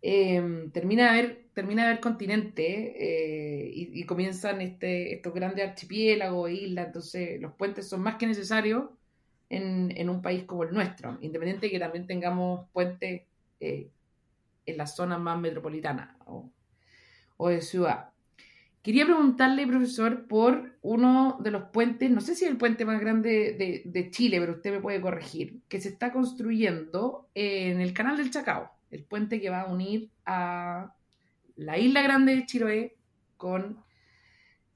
em, 0.03 0.71
termina, 0.71 1.05
de 1.05 1.09
haber, 1.11 1.51
de 1.55 2.01
continente 2.01 2.95
eh, 2.97 3.71
y, 3.75 4.05
comienzan 4.05 4.61
este, 4.61 5.15
estos 5.15 5.35
grandes 5.35 5.69
archipiélagos, 5.69 6.51
islas, 6.51 6.87
entonces 6.87 7.41
los 7.41 7.53
puentes 7.55 7.89
son 7.89 8.03
más 8.03 8.17
que 8.17 8.27
necesarios 8.27 8.85
en, 9.51 10.09
un 10.09 10.23
país 10.23 10.45
como 10.45 10.63
el 10.65 10.73
nuestro, 10.73 11.19
independiente 11.21 11.67
de 11.67 11.73
que 11.73 11.79
también 11.79 12.07
tengamos 12.07 12.69
puentes 12.73 13.23
eh, 13.59 13.91
en 14.65 14.77
las 14.77 14.95
zonas 14.95 15.21
más 15.21 15.39
metropolitanas 15.39 16.17
o, 16.27 17.49
de 17.49 17.61
ciudad. 17.61 18.11
Quería 18.83 19.05
preguntarle, 19.05 19.67
profesor, 19.67 20.27
por 20.27 20.79
uno 20.83 21.39
de 21.41 21.51
los 21.51 21.65
puentes, 21.65 22.11
no 22.11 22.21
sé 22.21 22.35
si 22.35 22.45
es 22.45 22.51
el 22.51 22.57
puente 22.57 22.85
más 22.85 23.01
grande 23.01 23.83
de, 23.85 24.11
Chile, 24.11 24.41
pero 24.41 24.53
usted 24.53 24.73
me 24.73 24.81
puede 24.81 25.01
corregir, 25.01 25.61
que 25.69 25.81
se 25.81 25.89
está 25.89 26.13
construyendo 26.13 27.29
en 27.35 27.81
el 27.81 27.93
canal 27.93 28.17
del 28.17 28.31
Chacao, 28.31 28.71
el 28.91 29.05
puente 29.05 29.41
que 29.41 29.51
va 29.51 29.63
a 29.63 29.73
unir 29.73 30.11
a 30.27 30.95
la 31.57 31.79
isla 31.79 32.03
grande 32.03 32.37
de 32.37 32.47
Chiloé 32.47 32.97
con, 33.37 33.83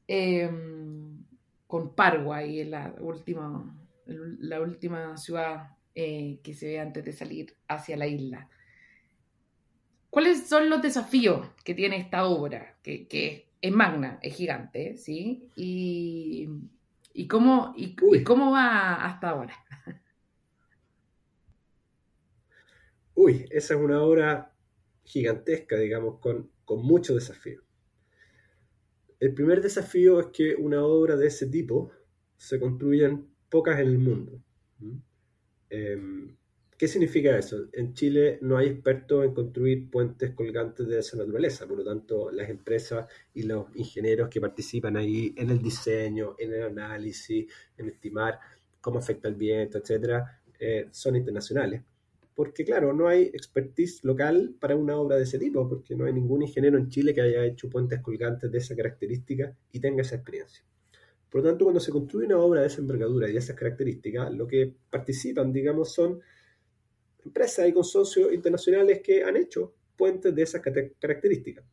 em, 0.07 1.25
con 1.67 1.95
Paraguay, 1.95 2.61
en 2.61 2.71
la 2.71 2.95
última, 3.01 3.75
la 4.07 4.61
última 4.61 5.17
ciudad 5.17 5.77
eh, 5.95 6.41
que 6.43 6.55
se 6.55 6.67
ve 6.67 6.81
antes 6.81 7.05
de 7.05 7.13
salir 7.13 7.57
hacia 7.69 7.97
la 7.97 8.07
isla. 8.07 8.49
¿Cuáles 10.11 10.47
son 10.47 10.71
los 10.71 10.81
desafíos 10.81 11.49
que 11.65 11.75
tiene 11.75 11.97
esta 11.97 12.27
obra? 12.27 12.77
Que, 12.83 13.09
que 13.09 13.49
es 13.61 13.73
magna, 13.73 14.19
es 14.21 14.37
gigante, 14.37 14.97
¿sí? 14.97 15.49
Y, 15.57 16.47
cómo, 17.29 17.73
y, 17.77 17.95
cómo 18.23 18.53
va 18.53 19.07
hasta 19.07 19.31
ahora. 19.31 19.55
Uy, 23.15 23.47
esa 23.51 23.75
es 23.75 23.81
una 23.81 24.03
obra 24.03 24.55
gigantesca, 25.05 25.77
digamos, 25.77 26.19
con, 26.19 26.51
con 26.65 26.83
muchos 26.83 27.17
desafíos. 27.17 27.65
El 29.21 29.35
primer 29.35 29.61
desafío 29.61 30.21
es 30.21 30.27
que 30.29 30.55
una 30.55 30.85
obra 30.85 31.17
de 31.17 31.29
ese 31.29 31.47
tipo 31.47 31.91
se 32.37 32.59
construyan 32.59 33.29
pocas 33.49 33.79
en 33.81 33.87
el 33.87 33.99
mundo. 33.99 34.43
¿Qué 36.77 36.89
significa 36.89 37.39
eso? 37.39 37.69
En 37.73 37.95
Chile 37.95 38.39
no 38.43 38.57
hay 38.57 38.67
expertos 38.67 39.25
en 39.25 39.33
construir 39.33 39.91
puentes 39.91 40.33
colgantes 40.33 40.87
de 40.89 40.99
esa 40.99 41.17
naturaleza, 41.17 41.67
por 41.69 41.79
lo 41.79 41.85
tanto 41.85 42.33
las 42.33 42.51
empresas 42.51 43.07
y 43.33 43.45
los 43.45 43.67
ingenieros 43.77 44.29
que 44.29 44.41
participan 44.41 44.97
ahí 44.97 45.33
en 45.37 45.51
el 45.51 45.63
diseño, 45.63 46.35
en 46.39 46.53
el 46.53 46.65
análisis, 46.65 47.47
en 47.79 47.89
estimar 47.89 48.41
cómo 48.81 48.99
afecta 48.99 49.29
el 49.29 49.37
viento, 49.37 49.79
etcétera, 49.79 50.43
eh, 50.59 50.89
son 50.91 51.17
internacionales. 51.17 51.83
Porque 52.35 52.65
claro, 52.65 52.93
no 52.93 53.07
hay 53.07 53.25
expertise 53.25 54.03
local 54.03 54.55
para 54.59 54.75
una 54.75 54.97
obra 54.97 55.17
de 55.17 55.23
ese 55.23 55.39
tipo, 55.39 55.69
porque 55.69 55.95
no 55.95 56.05
hay 56.05 56.13
ningún 56.13 56.43
ingeniero 56.43 56.79
en 56.79 56.89
Chile 56.89 57.15
que 57.15 57.21
haya 57.21 57.45
hecho 57.45 57.71
puentes 57.71 58.01
colgantes 58.01 58.51
de 58.51 58.59
esa 58.59 58.75
característica 58.75 59.57
y 59.71 59.79
tenga 59.79 60.03
esa 60.03 60.17
experiencia. 60.17 60.65
Por 61.31 61.43
lo 61.43 61.49
tanto, 61.49 61.65
cuando 61.65 61.81
se 61.81 61.91
construye 61.91 62.27
una 62.27 62.39
obra 62.39 62.61
de 62.61 62.69
esa 62.69 62.81
envergadura 62.81 63.29
y 63.29 63.33
de 63.33 63.39
esas 63.39 63.57
características, 63.57 64.33
lo 64.33 64.47
que 64.47 64.73
participan, 64.91 65.53
digamos, 65.53 65.93
son 65.93 66.21
empresas 67.25 67.69
y 67.69 67.73
consorcios 67.73 68.33
internacionales 68.33 69.01
que 69.03 69.25
han 69.25 69.37
hecho 69.37 69.75
puentes 69.97 70.35
de 70.35 70.43
esas 70.43 70.61
características. 70.61 71.65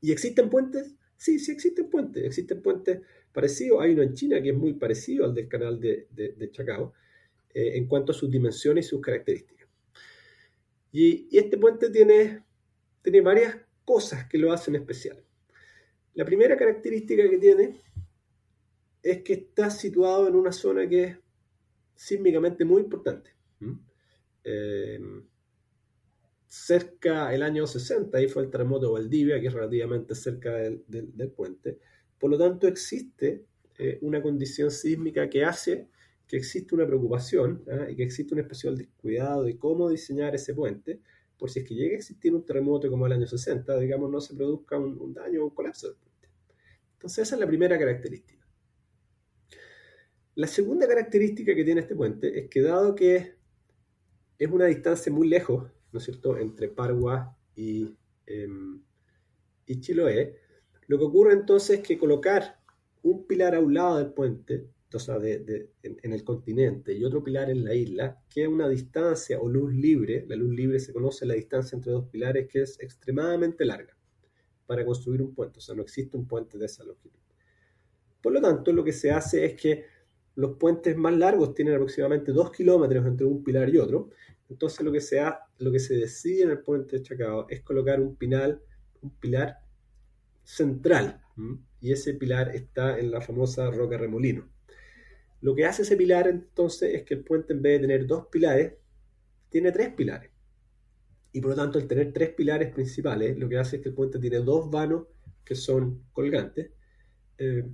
¿Y 0.00 0.12
existen 0.12 0.48
puentes? 0.48 0.94
Sí, 1.16 1.38
sí 1.38 1.52
existen 1.52 1.90
puentes. 1.90 2.24
Existen 2.24 2.62
puentes 2.62 3.00
parecidos. 3.32 3.82
Hay 3.82 3.92
uno 3.92 4.02
en 4.02 4.14
China 4.14 4.40
que 4.40 4.50
es 4.50 4.56
muy 4.56 4.74
parecido 4.74 5.24
al 5.24 5.34
del 5.34 5.48
canal 5.48 5.80
de, 5.80 6.06
Chacao 6.52 6.92
eh, 7.52 7.72
en 7.74 7.86
cuanto 7.86 8.12
a 8.12 8.14
sus 8.14 8.30
dimensiones 8.30 8.86
y 8.86 8.88
sus 8.88 9.00
características. 9.00 9.59
Y, 10.92 11.28
este 11.36 11.56
puente 11.58 11.90
tiene, 11.90 12.44
tiene 13.02 13.20
varias 13.20 13.56
cosas 13.84 14.26
que 14.28 14.38
lo 14.38 14.52
hacen 14.52 14.74
especial. 14.74 15.22
La 16.14 16.24
primera 16.24 16.56
característica 16.56 17.28
que 17.28 17.38
tiene 17.38 17.80
es 19.02 19.22
que 19.22 19.32
está 19.32 19.70
situado 19.70 20.28
en 20.28 20.34
una 20.34 20.52
zona 20.52 20.88
que 20.88 21.04
es 21.04 21.18
sísmicamente 21.94 22.64
muy 22.64 22.82
importante. 22.82 23.30
Em, 24.42 25.24
cerca 26.46 27.32
el 27.32 27.42
año 27.42 27.66
60, 27.66 28.16
ahí 28.18 28.26
fue 28.28 28.42
el 28.42 28.50
terremoto 28.50 28.86
de 28.86 28.92
Valdivia, 28.92 29.40
que 29.40 29.46
es 29.46 29.52
relativamente 29.52 30.14
cerca 30.14 30.54
del, 30.54 31.32
puente. 31.36 31.78
Por 32.18 32.30
lo 32.30 32.38
tanto, 32.38 32.66
existe 32.66 33.44
eh, 33.78 33.98
una 34.02 34.20
condición 34.20 34.70
sísmica 34.70 35.28
que 35.30 35.44
hace 35.44 35.88
que 36.30 36.36
existe 36.36 36.76
una 36.76 36.86
preocupación 36.86 37.64
¿ah? 37.68 37.90
y 37.90 37.96
que 37.96 38.04
existe 38.04 38.34
un 38.34 38.40
especial 38.40 38.78
descuidado 38.78 39.42
de 39.42 39.58
cómo 39.58 39.88
diseñar 39.90 40.32
ese 40.32 40.54
puente, 40.54 41.00
por 41.36 41.50
si 41.50 41.58
es 41.58 41.66
que 41.66 41.74
llega 41.74 41.94
a 41.94 41.98
existir 41.98 42.32
un 42.32 42.44
terremoto 42.44 42.88
como 42.88 43.04
el 43.06 43.12
año 43.12 43.26
60, 43.26 43.76
digamos, 43.80 44.08
no 44.12 44.20
se 44.20 44.36
produzca 44.36 44.78
un, 44.78 45.12
daño 45.12 45.42
o 45.42 45.44
un 45.46 45.50
colapso 45.50 45.88
del 45.88 45.96
puente. 45.96 46.28
Entonces, 46.92 47.26
esa 47.26 47.34
es 47.34 47.40
la 47.40 47.48
primera 47.48 47.76
característica. 47.76 48.46
La 50.36 50.46
segunda 50.46 50.86
característica 50.86 51.52
que 51.52 51.64
tiene 51.64 51.80
este 51.80 51.96
puente 51.96 52.38
es 52.38 52.48
que 52.48 52.62
dado 52.62 52.94
que 52.94 53.34
es 54.38 54.48
una 54.48 54.66
distancia 54.66 55.12
muy 55.12 55.26
lejos, 55.26 55.68
¿no 55.90 55.98
es 55.98 56.04
cierto?, 56.04 56.38
entre 56.38 56.68
Parua 56.68 57.36
y, 57.56 57.92
em, 58.26 58.80
y 59.66 59.80
Chiloé. 59.80 60.36
Lo 60.86 60.96
que 60.96 61.04
ocurre 61.06 61.32
entonces 61.32 61.80
es 61.80 61.84
que 61.84 61.98
colocar 61.98 62.60
un 63.02 63.26
pilar 63.26 63.56
a 63.56 63.60
un 63.60 63.74
lado 63.74 63.98
del 63.98 64.12
puente, 64.12 64.68
o 64.96 65.00
sea, 65.00 65.18
en, 65.22 66.12
el 66.12 66.24
continente, 66.24 66.92
y 66.92 67.04
otro 67.04 67.22
pilar 67.22 67.50
en 67.50 67.64
la 67.64 67.74
isla, 67.74 68.22
que 68.28 68.42
es 68.42 68.48
una 68.48 68.68
distancia 68.68 69.38
o 69.40 69.48
luz 69.48 69.72
libre, 69.72 70.24
la 70.28 70.36
luz 70.36 70.54
libre 70.54 70.80
se 70.80 70.92
conoce 70.92 71.26
la 71.26 71.34
distancia 71.34 71.76
entre 71.76 71.92
dos 71.92 72.08
pilares, 72.08 72.48
que 72.48 72.62
es 72.62 72.78
extremadamente 72.80 73.64
larga 73.64 73.96
para 74.66 74.84
construir 74.84 75.22
un 75.22 75.34
puente, 75.34 75.58
o 75.58 75.62
sea, 75.62 75.74
no 75.74 75.82
existe 75.82 76.16
un 76.16 76.26
puente 76.26 76.58
de 76.58 76.66
esa 76.66 76.84
longitud. 76.84 77.18
Por 78.22 78.32
lo 78.32 78.40
tanto, 78.40 78.72
lo 78.72 78.84
que 78.84 78.92
se 78.92 79.10
hace 79.10 79.44
es 79.44 79.54
que 79.54 79.84
los 80.36 80.56
puentes 80.56 80.96
más 80.96 81.14
largos 81.14 81.54
tienen 81.54 81.74
aproximadamente 81.74 82.32
2 82.32 82.50
kilómetros 82.52 83.06
entre 83.06 83.26
un 83.26 83.42
pilar 83.42 83.68
y 83.68 83.78
otro. 83.78 84.10
Entonces 84.48 84.80
lo 84.84 84.92
que, 84.92 85.00
se 85.00 85.22
lo 85.58 85.72
que 85.72 85.78
se 85.78 85.94
decide 85.94 86.44
en 86.44 86.50
el 86.50 86.60
puente 86.60 86.96
de 86.96 87.02
Chacao 87.02 87.46
es 87.48 87.62
colocar 87.62 88.00
un, 88.00 88.16
un 89.02 89.10
pilar 89.18 89.58
central. 90.42 91.20
Y 91.80 91.92
ese 91.92 92.14
pilar 92.14 92.54
está 92.54 92.98
en 92.98 93.10
la 93.10 93.20
famosa 93.20 93.70
roca 93.70 93.96
remolino. 93.96 94.50
Lo 95.40 95.54
que 95.54 95.64
hace 95.64 95.82
ese 95.82 95.96
pilar 95.96 96.28
entonces 96.28 96.94
es 96.94 97.02
que 97.04 97.14
el 97.14 97.24
puente 97.24 97.52
en 97.52 97.62
vez 97.62 97.80
de 97.80 97.86
tener 97.86 98.06
dos 98.06 98.26
pilares, 98.26 98.74
tiene 99.48 99.72
tres 99.72 99.90
pilares. 99.94 100.30
Y 101.32 101.40
por 101.40 101.50
lo 101.50 101.56
tanto, 101.56 101.78
al 101.78 101.86
tener 101.86 102.12
tres 102.12 102.30
pilares 102.30 102.72
principales, 102.72 103.38
lo 103.38 103.48
que 103.48 103.58
hace 103.58 103.76
es 103.76 103.82
que 103.82 103.88
el 103.90 103.94
puente 103.94 104.18
tiene 104.18 104.38
dos 104.38 104.70
vanos 104.70 105.06
que 105.44 105.54
son 105.54 106.04
colgantes. 106.12 106.70
Eh, 107.38 107.64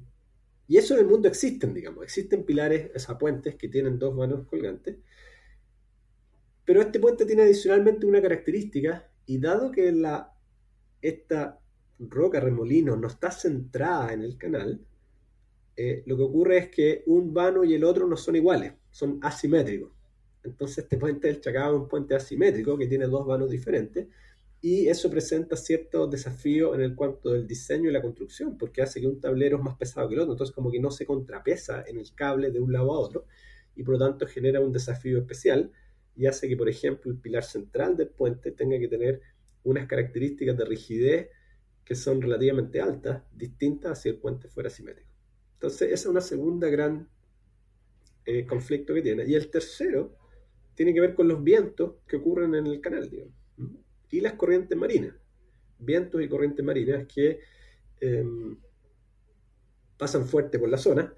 y 0.69 0.77
eso 0.77 0.95
en 0.95 1.01
el 1.01 1.07
mundo 1.07 1.29
existen, 1.29 1.73
digamos. 1.73 2.05
Existen 2.05 2.45
pilares, 2.45 3.09
o 3.09 3.19
puentes 3.19 3.57
que 3.57 3.69
tienen 3.69 3.99
dos 3.99 4.15
vanos 4.17 4.47
colgantes. 4.47 4.97
Pero 6.65 6.83
este 6.83 6.99
puente 6.99 7.25
tiene 7.25 7.43
adicionalmente 7.43 8.07
una 8.07 8.21
característica, 8.21 9.09
y 9.27 9.39
dado 9.39 9.71
que 9.71 9.93
esta 11.01 11.61
roca 11.99 12.41
remolino 12.41 12.97
no 12.97 13.09
está 13.09 13.31
centrada 13.31 14.13
en 14.13 14.23
el 14.23 14.37
canal, 14.37 14.85
eh, 15.77 16.03
lo 16.07 16.17
que 16.17 16.23
ocurre 16.23 16.59
es 16.59 16.69
que 16.69 17.03
un 17.07 17.35
vano 17.35 17.65
y 17.65 17.75
el 17.75 17.85
otro 17.85 18.07
no 18.07 18.17
son 18.17 18.37
iguales, 18.37 18.73
son 18.91 19.19
asimétricos. 19.23 19.93
Entonces 20.43 20.79
este 20.79 20.97
puente 20.97 21.29
del 21.29 21.41
Chacao 21.41 21.75
es 21.75 21.83
un 21.83 21.89
puente 21.89 22.15
asimétrico 22.15 22.79
que 22.79 22.87
tiene 22.87 23.07
dos 23.07 23.27
vanos 23.27 23.51
diferentes 23.51 24.07
y 24.61 24.89
eso 24.89 25.11
presenta 25.11 25.57
ciertos 25.57 26.11
desafíos 26.11 26.75
en 26.75 26.81
el 26.81 26.95
cuanto 26.95 27.31
del 27.33 27.47
diseño 27.47 27.91
y 27.91 27.93
la 27.93 28.01
construcción, 28.01 28.57
porque 28.57 28.83
hace 28.83 29.01
que 29.01 29.07
un 29.07 29.21
tablero 29.21 29.59
es 29.59 29.63
más 29.63 29.77
pesado 29.77 30.09
que 30.09 30.15
el 30.15 30.21
otro, 30.21 30.33
entonces 30.33 30.55
como 30.55 30.71
que 30.71 30.81
no 30.81 30.91
se 30.91 31.05
contrapesa 31.05 31.85
en 31.87 31.99
el 31.99 32.15
cable 32.15 32.51
de 32.51 32.61
un 32.61 32.73
lado 32.73 32.93
a 32.93 32.99
otro, 32.99 33.27
y 33.75 33.83
por 33.83 33.99
lo 33.99 34.07
tanto 34.07 34.27
genera 34.27 34.61
un 34.61 34.73
desafío 34.73 35.19
especial 35.19 35.71
y 36.17 36.27
hace 36.27 36.49
que, 36.49 36.57
por 36.57 36.69
ejemplo, 36.69 37.13
el 37.13 37.19
pilar 37.19 37.45
central 37.45 37.97
del 37.97 38.09
puente 38.09 38.51
tenga 38.53 38.79
que 38.79 38.89
tener 38.89 39.21
unas 39.65 39.87
características 39.87 40.57
de 40.57 40.65
rigidez 40.65 41.29
que 41.85 41.95
son 41.95 42.21
relativamente 42.23 42.81
altas, 42.81 43.23
distintas 43.33 43.93
a 43.93 43.95
si 43.95 44.09
el 44.09 44.17
puente 44.17 44.49
fuera 44.49 44.71
simétrico. 44.71 45.16
Entonces, 45.57 45.93
esa 45.93 45.95
es 45.95 46.07
una 46.07 46.21
segunda 46.21 46.69
gran 46.69 47.09
eh, 48.27 48.47
conflicto 48.47 48.93
que 48.93 49.03
tiene. 49.03 49.25
Y 49.27 49.35
el 49.35 49.51
tercero 49.51 50.17
tiene 50.75 50.93
que 50.93 51.01
ver 51.01 51.15
con 51.15 51.29
los 51.29 51.43
vientos 51.43 51.95
que 52.07 52.17
ocurren 52.17 52.55
en 52.55 52.67
el 52.67 52.81
canal, 52.81 53.09
digamos, 53.09 53.35
y 54.11 54.21
las 54.21 54.35
corrientes 54.35 54.77
marinas. 54.77 55.15
Vientos 55.79 56.23
y 56.23 56.29
corrientes 56.29 56.65
marinas 56.65 57.07
que 57.07 57.41
em, 58.01 58.59
pasan 59.97 60.27
fuerte 60.27 60.59
por 60.59 60.69
la 60.69 60.77
zona, 60.77 61.15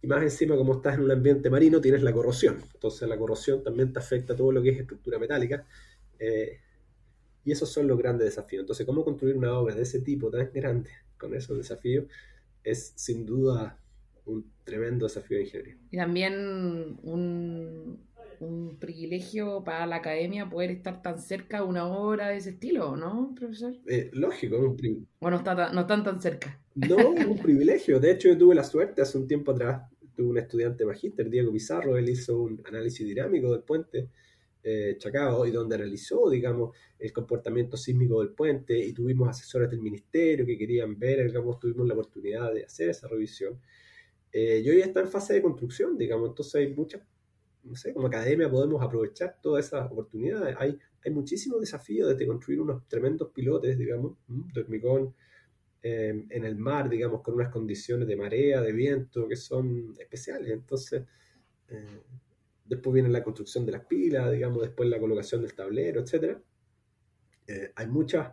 y 0.00 0.06
más 0.06 0.22
encima, 0.22 0.56
como 0.56 0.74
estás 0.74 0.94
en 0.94 1.00
un 1.00 1.10
ambiente 1.10 1.50
marino, 1.50 1.80
tienes 1.80 2.02
la 2.02 2.12
corrosión. 2.12 2.58
Entonces, 2.74 3.08
la 3.08 3.16
corrosión 3.16 3.64
también 3.64 3.92
te 3.92 3.98
afecta 3.98 4.36
todo 4.36 4.52
lo 4.52 4.62
que 4.62 4.70
es 4.70 4.80
estructura 4.80 5.18
metálica. 5.18 5.66
Eh, 6.18 6.60
y 7.44 7.52
esos 7.52 7.72
son 7.72 7.88
los 7.88 7.98
grandes 7.98 8.26
desafíos. 8.26 8.60
Entonces, 8.60 8.86
cómo 8.86 9.04
construir 9.04 9.36
una 9.36 9.58
obra 9.58 9.74
de 9.74 9.82
ese 9.82 10.00
tipo 10.00 10.30
tan 10.30 10.50
grande 10.52 10.90
con 11.16 11.34
esos 11.34 11.56
desafíos 11.56 12.04
es 12.64 12.92
sin 12.96 13.24
duda 13.24 13.78
un 14.24 14.50
tremendo 14.64 15.06
desafío 15.06 15.38
de 15.38 15.44
ingeniería. 15.44 15.76
Y 15.90 15.96
también 15.96 16.98
un, 17.02 18.00
un 18.40 18.78
privilegio 18.78 19.62
para 19.64 19.86
la 19.86 19.96
academia 19.96 20.48
poder 20.48 20.70
estar 20.70 21.02
tan 21.02 21.20
cerca 21.20 21.58
de 21.58 21.64
una 21.64 21.86
obra 21.86 22.28
de 22.28 22.36
ese 22.36 22.50
estilo, 22.50 22.96
¿no, 22.96 23.34
profesor? 23.34 23.74
Eh, 23.86 24.10
lógico, 24.12 24.58
un 24.58 24.76
privilegio. 24.76 25.08
¿O 25.20 25.30
no, 25.30 25.36
está, 25.36 25.72
no 25.72 25.80
están 25.80 26.04
tan 26.04 26.20
cerca? 26.20 26.60
No, 26.74 27.14
es 27.14 27.26
un 27.26 27.38
privilegio. 27.42 27.98
De 28.00 28.10
hecho, 28.10 28.28
yo 28.28 28.38
tuve 28.38 28.54
la 28.54 28.64
suerte 28.64 29.02
hace 29.02 29.18
un 29.18 29.26
tiempo 29.26 29.52
atrás, 29.52 29.82
tuve 30.14 30.28
un 30.28 30.38
estudiante 30.38 30.84
magíster, 30.84 31.28
Diego 31.30 31.52
Pizarro, 31.52 31.96
él 31.96 32.08
hizo 32.08 32.40
un 32.40 32.62
análisis 32.66 33.06
dinámico 33.06 33.52
del 33.52 33.62
puente 33.62 34.10
eh, 34.62 34.96
Chacao 34.98 35.46
y 35.46 35.50
donde 35.50 35.76
analizó, 35.76 36.28
digamos, 36.30 36.76
el 36.98 37.12
comportamiento 37.12 37.76
sísmico 37.76 38.20
del 38.20 38.30
puente 38.30 38.78
y 38.78 38.92
tuvimos 38.92 39.28
asesores 39.28 39.70
del 39.70 39.80
ministerio 39.80 40.44
que 40.44 40.58
querían 40.58 40.98
ver, 40.98 41.26
digamos, 41.26 41.58
tuvimos 41.58 41.86
la 41.86 41.94
oportunidad 41.94 42.52
de 42.52 42.64
hacer 42.64 42.90
esa 42.90 43.08
revisión. 43.08 43.60
Eh, 44.32 44.62
y 44.64 44.68
hoy 44.70 44.80
está 44.80 45.00
en 45.00 45.08
fase 45.08 45.34
de 45.34 45.42
construcción, 45.42 45.96
digamos, 45.96 46.28
entonces 46.28 46.54
hay 46.56 46.74
muchas 46.74 47.02
no 47.68 47.76
sé, 47.76 47.92
como 47.92 48.06
academia 48.06 48.50
podemos 48.50 48.82
aprovechar 48.82 49.38
todas 49.42 49.66
esas 49.66 49.90
oportunidades. 49.90 50.56
Hay, 50.58 50.78
hay 51.04 51.10
muchísimos 51.12 51.60
desafíos 51.60 52.08
desde 52.08 52.26
construir 52.26 52.60
unos 52.60 52.86
tremendos 52.88 53.30
pilotes, 53.30 53.78
digamos, 53.78 54.16
de 54.26 54.60
hormigón 54.60 55.14
eh, 55.82 56.24
en 56.30 56.44
el 56.44 56.56
mar, 56.56 56.88
digamos, 56.88 57.22
con 57.22 57.34
unas 57.34 57.50
condiciones 57.50 58.08
de 58.08 58.16
marea, 58.16 58.60
de 58.60 58.72
viento, 58.72 59.28
que 59.28 59.36
son 59.36 59.94
especiales. 59.98 60.50
Entonces, 60.50 61.04
eh, 61.68 62.02
después 62.68 62.94
viene 62.94 63.08
la 63.08 63.24
construcción 63.24 63.64
de 63.64 63.72
las 63.72 63.84
pilas, 63.86 64.30
digamos, 64.30 64.62
después 64.62 64.88
la 64.88 65.00
colocación 65.00 65.42
del 65.42 65.54
tablero, 65.54 66.02
etc. 66.02 66.38
Eh, 67.46 67.72
hay 67.74 67.86
muchas, 67.86 68.32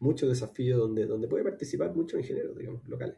muchos 0.00 0.28
desafíos 0.28 0.78
donde, 0.78 1.06
donde 1.06 1.28
puede 1.28 1.44
participar 1.44 1.94
muchos 1.94 2.20
ingenieros, 2.20 2.56
digamos, 2.56 2.86
locales. 2.88 3.16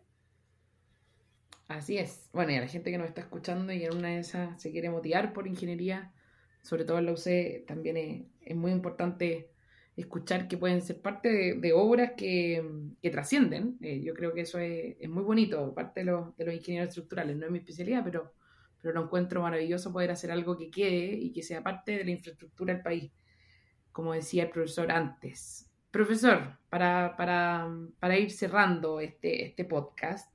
Así 1.68 1.96
es. 1.96 2.28
Bueno, 2.32 2.52
y 2.52 2.56
a 2.56 2.60
la 2.60 2.68
gente 2.68 2.90
que 2.90 2.98
nos 2.98 3.08
está 3.08 3.22
escuchando 3.22 3.72
y 3.72 3.84
en 3.84 3.96
una 3.96 4.08
de 4.08 4.18
esas 4.18 4.60
se 4.60 4.70
quiere 4.70 4.90
motivar 4.90 5.32
por 5.32 5.46
ingeniería, 5.46 6.12
sobre 6.60 6.84
todo 6.84 6.98
en 6.98 7.06
la 7.06 7.12
UC, 7.12 7.66
también 7.66 8.28
es, 8.40 8.56
muy 8.56 8.72
importante 8.72 9.50
escuchar 9.96 10.48
que 10.48 10.58
pueden 10.58 10.82
ser 10.82 11.00
parte 11.00 11.54
de, 11.54 11.72
obras 11.72 12.12
que, 12.16 12.62
trascienden. 13.10 13.78
Eh, 13.80 14.02
yo 14.02 14.12
creo 14.12 14.34
que 14.34 14.42
eso 14.42 14.58
es, 14.58 15.08
muy 15.08 15.22
bonito, 15.22 15.72
parte 15.74 16.00
de 16.00 16.06
los, 16.06 16.36
de 16.36 16.44
los, 16.44 16.54
ingenieros 16.54 16.90
estructurales. 16.90 17.36
No 17.36 17.46
es 17.46 17.52
mi 17.52 17.58
especialidad, 17.58 18.02
pero, 18.04 18.34
pero 18.82 18.94
lo 18.94 19.04
encuentro 19.04 19.40
maravilloso 19.40 19.92
poder 19.92 20.10
hacer 20.10 20.32
algo 20.32 20.58
que 20.58 20.70
quede 20.70 21.14
y 21.14 21.32
que 21.32 21.42
sea 21.42 21.62
parte 21.62 21.96
de 21.98 22.04
la 22.04 22.10
infraestructura 22.10 22.74
del 22.74 22.82
país, 22.82 23.12
como 23.92 24.12
decía 24.12 24.42
el 24.42 24.50
profesor 24.50 24.90
antes. 24.90 25.70
Profesor, 25.90 26.58
para, 26.68 27.14
para, 27.16 27.68
para 28.00 28.18
ir 28.18 28.30
cerrando 28.30 28.98
este, 28.98 29.46
este 29.46 29.64
podcast, 29.64 30.32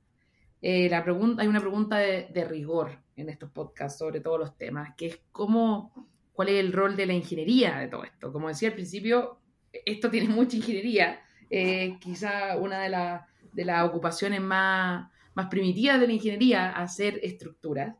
eh, 0.60 0.88
la 0.88 1.04
pregunta, 1.04 1.42
hay 1.42 1.48
una 1.48 1.60
pregunta 1.60 1.98
de, 1.98 2.44
rigor 2.48 2.98
en 3.16 3.28
estos 3.28 3.50
podcasts 3.50 3.98
sobre 3.98 4.20
todos 4.20 4.40
los 4.40 4.56
temas, 4.56 4.94
que 4.96 5.06
es 5.06 5.20
cómo, 5.30 6.08
cuál 6.32 6.48
es 6.48 6.60
el 6.60 6.72
rol 6.72 6.96
de 6.96 7.06
la 7.06 7.12
ingeniería 7.12 7.78
de 7.78 7.88
todo 7.88 8.04
esto. 8.04 8.32
Como 8.32 8.48
decía 8.48 8.68
al 8.68 8.74
principio, 8.74 9.38
esto 9.72 10.10
tiene 10.10 10.28
mucha 10.34 10.56
ingeniería, 10.56 11.20
eh, 11.50 11.98
quizá 12.00 12.56
una 12.56 12.80
de, 12.80 13.20
de 13.52 13.64
las 13.64 13.84
ocupaciones 13.84 14.40
más, 14.40 15.10
más 15.34 15.46
primitivas 15.46 16.00
de 16.00 16.06
la 16.06 16.12
ingeniería, 16.12 16.70
hacer 16.70 17.20
estructuras, 17.22 17.94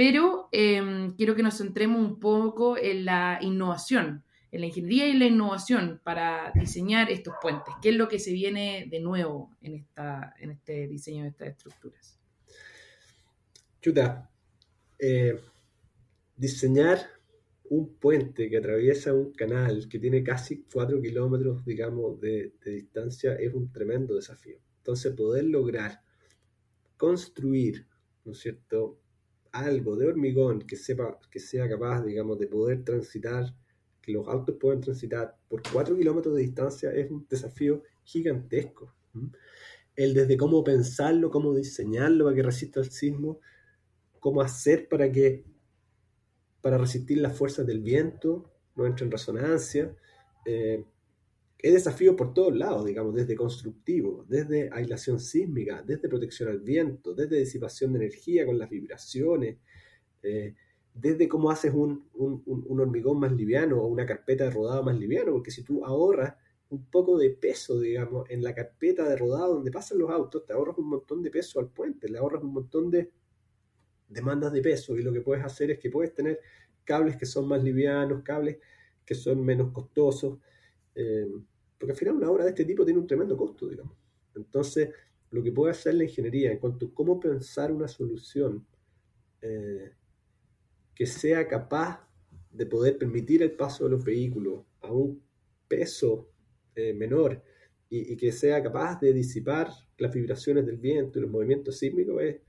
pero 0.00 0.48
em, 0.50 1.14
quiero 1.14 1.34
que 1.34 1.42
nos 1.42 1.58
centremos 1.58 2.00
un 2.00 2.18
poco 2.18 2.78
en 2.78 3.04
la 3.04 3.38
innovación 3.42 4.24
en 4.50 4.62
la 4.62 4.66
ingeniería 4.68 5.06
y 5.08 5.12
la 5.12 5.26
innovación 5.26 6.00
para 6.02 6.52
diseñar 6.54 7.10
estos 7.10 7.34
puentes? 7.42 7.74
¿Qué 7.82 7.90
es 7.90 7.96
lo 7.96 8.08
que 8.08 8.18
se 8.18 8.32
viene 8.32 8.88
de 8.90 8.98
nuevo 8.98 9.54
en, 9.60 9.74
esta, 9.74 10.34
en 10.40 10.52
este 10.52 10.88
diseño 10.88 11.24
de 11.24 11.28
estas 11.28 11.48
estructuras? 11.48 12.18
Chuta, 13.82 14.30
eh, 14.98 15.38
diseñar 16.34 17.00
un 17.64 17.94
puente 17.96 18.48
que 18.48 18.56
atraviesa 18.56 19.12
un 19.12 19.32
canal 19.32 19.86
que 19.86 19.98
tiene 19.98 20.24
casi 20.24 20.64
4 20.72 21.02
kilómetros, 21.02 21.62
digamos, 21.66 22.18
de, 22.22 22.54
de 22.64 22.70
distancia 22.70 23.34
es 23.34 23.52
un 23.52 23.70
tremendo 23.70 24.14
desafío. 24.14 24.56
Entonces, 24.78 25.12
poder 25.12 25.44
lograr 25.44 26.00
construir, 26.96 27.86
¿no 28.24 28.32
es 28.32 28.38
cierto?, 28.38 28.98
algo 29.52 29.96
de 29.96 30.08
hormigón 30.08 30.60
que, 30.62 30.76
sepa, 30.76 31.18
que 31.30 31.40
sea 31.40 31.68
capaz, 31.68 32.04
digamos, 32.04 32.38
de 32.38 32.46
poder 32.46 32.84
transitar 32.84 33.54
que 34.00 34.12
los 34.12 34.26
autos 34.28 34.56
puedan 34.58 34.80
transitar 34.80 35.36
por 35.48 35.62
4 35.72 35.96
kilómetros 35.96 36.34
de 36.34 36.42
distancia 36.42 36.90
es 36.92 37.10
un 37.10 37.26
desafío 37.28 37.82
gigantesco. 38.02 38.94
El 39.96 40.14
desde 40.14 40.36
cómo 40.36 40.64
pensarlo, 40.64 41.30
cómo 41.30 41.54
diseñarlo 41.54 42.24
para 42.24 42.36
que 42.36 42.42
resista 42.42 42.80
el 42.80 42.90
sismo, 42.90 43.40
cómo 44.18 44.40
hacer 44.40 44.88
para 44.88 45.10
que 45.10 45.44
para 46.60 46.78
resistir 46.78 47.18
las 47.18 47.36
fuerzas 47.36 47.66
del 47.66 47.80
viento, 47.80 48.50
no 48.76 48.86
entre 48.86 49.06
en 49.06 49.10
resonancia. 49.10 49.96
Eh, 50.44 50.84
es 51.62 51.72
desafío 51.72 52.16
por 52.16 52.32
todos 52.32 52.56
lados, 52.56 52.86
digamos, 52.86 53.14
desde 53.14 53.34
constructivo, 53.34 54.24
desde 54.28 54.70
aislación 54.72 55.20
sísmica, 55.20 55.82
desde 55.82 56.08
protección 56.08 56.48
al 56.48 56.60
viento, 56.60 57.14
desde 57.14 57.38
disipación 57.38 57.92
de 57.92 58.00
energía 58.00 58.46
con 58.46 58.58
las 58.58 58.70
vibraciones, 58.70 59.58
eh, 60.22 60.54
desde 60.94 61.28
cómo 61.28 61.50
haces 61.50 61.72
un, 61.72 62.08
hormigón 62.68 63.20
más 63.20 63.32
liviano 63.32 63.80
o 63.80 63.86
una 63.86 64.06
carpeta 64.06 64.44
de 64.44 64.50
rodado 64.50 64.82
más 64.82 64.98
liviano, 64.98 65.32
porque 65.32 65.50
si 65.50 65.62
tú 65.62 65.84
ahorras 65.84 66.34
un 66.70 66.84
poco 66.86 67.18
de 67.18 67.30
peso, 67.30 67.80
digamos, 67.80 68.28
en 68.30 68.42
la 68.42 68.54
carpeta 68.54 69.08
de 69.08 69.16
rodado 69.16 69.54
donde 69.54 69.70
pasan 69.70 69.98
los 69.98 70.10
autos, 70.10 70.46
te 70.46 70.52
ahorras 70.52 70.78
un 70.78 70.88
montón 70.88 71.22
de 71.22 71.30
peso 71.30 71.60
al 71.60 71.68
puente, 71.68 72.08
le 72.08 72.18
ahorras 72.18 72.42
un 72.42 72.52
montón 72.52 72.90
de 72.90 73.10
demandas 74.08 74.52
de 74.52 74.62
peso 74.62 74.96
y 74.96 75.02
lo 75.02 75.12
que 75.12 75.20
puedes 75.20 75.44
hacer 75.44 75.70
es 75.70 75.78
que 75.78 75.90
puedes 75.90 76.14
tener 76.14 76.40
cables 76.84 77.16
que 77.16 77.26
son 77.26 77.46
más 77.46 77.62
livianos, 77.62 78.22
cables 78.22 78.58
que 79.04 79.14
son 79.14 79.44
menos 79.44 79.72
costosos, 79.72 80.38
eh, 80.94 81.26
porque 81.80 81.92
al 81.92 81.98
final 81.98 82.16
una 82.16 82.30
obra 82.30 82.44
de 82.44 82.50
este 82.50 82.66
tipo 82.66 82.84
tiene 82.84 83.00
un 83.00 83.06
tremendo 83.06 83.38
costo, 83.38 83.66
digamos. 83.66 83.96
Entonces, 84.36 84.90
lo 85.30 85.42
que 85.42 85.50
puede 85.50 85.70
hacer 85.70 85.94
la 85.94 86.04
ingeniería 86.04 86.52
en 86.52 86.58
cuanto 86.58 86.86
a 86.86 86.94
cómo 86.94 87.18
pensar 87.18 87.72
una 87.72 87.88
solución 87.88 88.66
eh, 89.40 89.90
que 90.94 91.06
sea 91.06 91.48
capaz 91.48 92.06
de 92.50 92.66
poder 92.66 92.98
permitir 92.98 93.42
el 93.42 93.52
paso 93.52 93.84
de 93.84 93.90
los 93.90 94.04
vehículos 94.04 94.66
a 94.82 94.92
un 94.92 95.22
peso 95.66 96.28
eh, 96.74 96.92
menor 96.92 97.42
y, 97.88 98.14
que 98.16 98.30
sea 98.30 98.62
capaz 98.62 99.00
de 99.00 99.14
disipar 99.14 99.70
las 99.96 100.12
vibraciones 100.12 100.66
del 100.66 100.76
viento 100.76 101.18
y 101.18 101.22
los 101.22 101.30
movimientos 101.30 101.78
sísmicos 101.78 102.22
es 102.22 102.40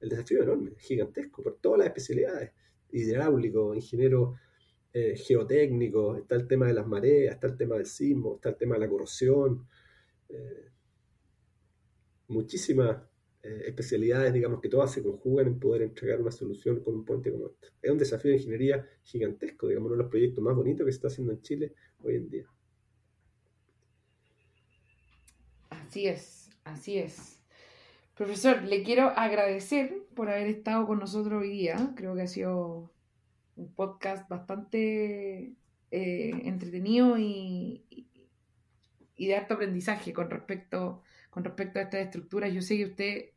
el 0.00 0.08
desafío 0.08 0.42
enorme, 0.42 0.72
gigantesco, 0.78 1.42
por 1.42 1.58
todas 1.58 1.78
las 1.78 1.86
especialidades, 1.86 2.50
hidráulico, 2.90 3.72
ingeniero 3.74 4.34
eh, 4.92 5.16
geotécnico, 5.16 6.16
está 6.16 6.34
el 6.34 6.46
tema 6.48 6.66
de 6.66 6.74
las 6.74 6.86
mareas, 6.86 7.34
está 7.34 7.46
el 7.46 7.56
tema 7.56 7.76
del 7.76 7.86
sismo, 7.86 8.36
está 8.36 8.50
el 8.50 8.56
tema 8.56 8.74
de 8.74 8.80
la 8.80 8.88
corrosión, 8.88 9.68
eh, 10.28 10.70
muchísimas 12.28 12.96
eh, 13.42 13.62
especialidades, 13.66 14.32
digamos, 14.32 14.60
que 14.60 14.68
todas 14.68 14.92
se 14.92 15.02
conjugan 15.02 15.46
en 15.46 15.60
poder 15.60 15.82
entregar 15.82 16.20
una 16.20 16.30
solución 16.30 16.80
con 16.80 16.94
un 16.94 17.04
puente 17.04 17.30
como 17.30 17.48
este. 17.48 17.68
Es 17.80 17.90
un 17.90 17.98
desafío 17.98 18.30
de 18.32 18.36
ingeniería 18.38 18.86
gigantesco, 19.02 19.68
digamos, 19.68 19.86
uno 19.86 19.96
de 19.96 20.02
los 20.02 20.10
proyectos 20.10 20.42
más 20.42 20.54
bonitos 20.54 20.84
que 20.84 20.92
se 20.92 20.96
está 20.96 21.08
haciendo 21.08 21.32
en 21.32 21.42
Chile 21.42 21.74
hoy 22.02 22.16
en 22.16 22.28
día. 22.28 22.46
Así 25.70 26.06
es, 26.06 26.50
así 26.64 26.98
es. 26.98 27.40
Profesor, 28.14 28.62
le 28.62 28.82
quiero 28.82 29.08
agradecer 29.08 30.04
por 30.14 30.28
haber 30.28 30.48
estado 30.48 30.86
con 30.86 30.98
nosotros 30.98 31.40
hoy 31.40 31.50
día. 31.50 31.94
Creo 31.96 32.14
que 32.14 32.22
ha 32.22 32.26
sido 32.26 32.92
podcast 33.80 34.28
bastante 34.28 35.54
eh, 35.90 36.30
entretenido 36.44 37.16
y, 37.16 37.82
de 39.16 39.34
alto 39.34 39.54
aprendizaje 39.54 40.12
con 40.12 40.28
respecto 40.28 41.02
con 41.30 41.44
respecto 41.44 41.78
a 41.78 41.82
estas 41.82 42.00
estructuras. 42.00 42.52
Yo 42.52 42.60
sé 42.60 42.76
que 42.76 42.84
usted 42.84 43.30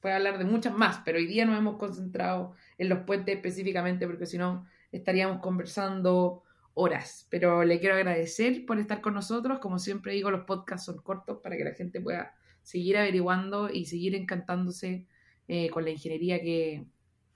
puede 0.00 0.14
hablar 0.14 0.38
de 0.38 0.44
muchas 0.44 0.72
más, 0.72 1.00
pero 1.04 1.18
hoy 1.18 1.26
día 1.26 1.44
nos 1.46 1.58
hemos 1.58 1.78
concentrado 1.78 2.54
en 2.76 2.88
los 2.88 3.00
puentes 3.00 3.34
específicamente 3.34 4.06
porque 4.06 4.26
si 4.26 4.38
no 4.38 4.66
estaríamos 4.92 5.40
conversando 5.40 6.44
horas. 6.74 7.26
Pero 7.28 7.64
le 7.64 7.80
quiero 7.80 7.96
agradecer 7.96 8.66
por 8.66 8.78
estar 8.78 9.00
con 9.00 9.14
nosotros. 9.14 9.58
Como 9.58 9.80
siempre 9.80 10.12
digo, 10.12 10.30
los 10.30 10.44
podcasts 10.44 10.86
son 10.86 10.98
cortos 10.98 11.38
para 11.42 11.56
que 11.56 11.64
la 11.64 11.74
gente 11.74 12.00
pueda 12.00 12.36
seguir 12.62 12.98
averiguando 12.98 13.68
y 13.68 13.86
seguir 13.86 14.14
encantándose 14.14 15.08
eh, 15.48 15.70
con 15.70 15.82
la 15.82 15.90
ingeniería 15.90 16.40
que, 16.40 16.84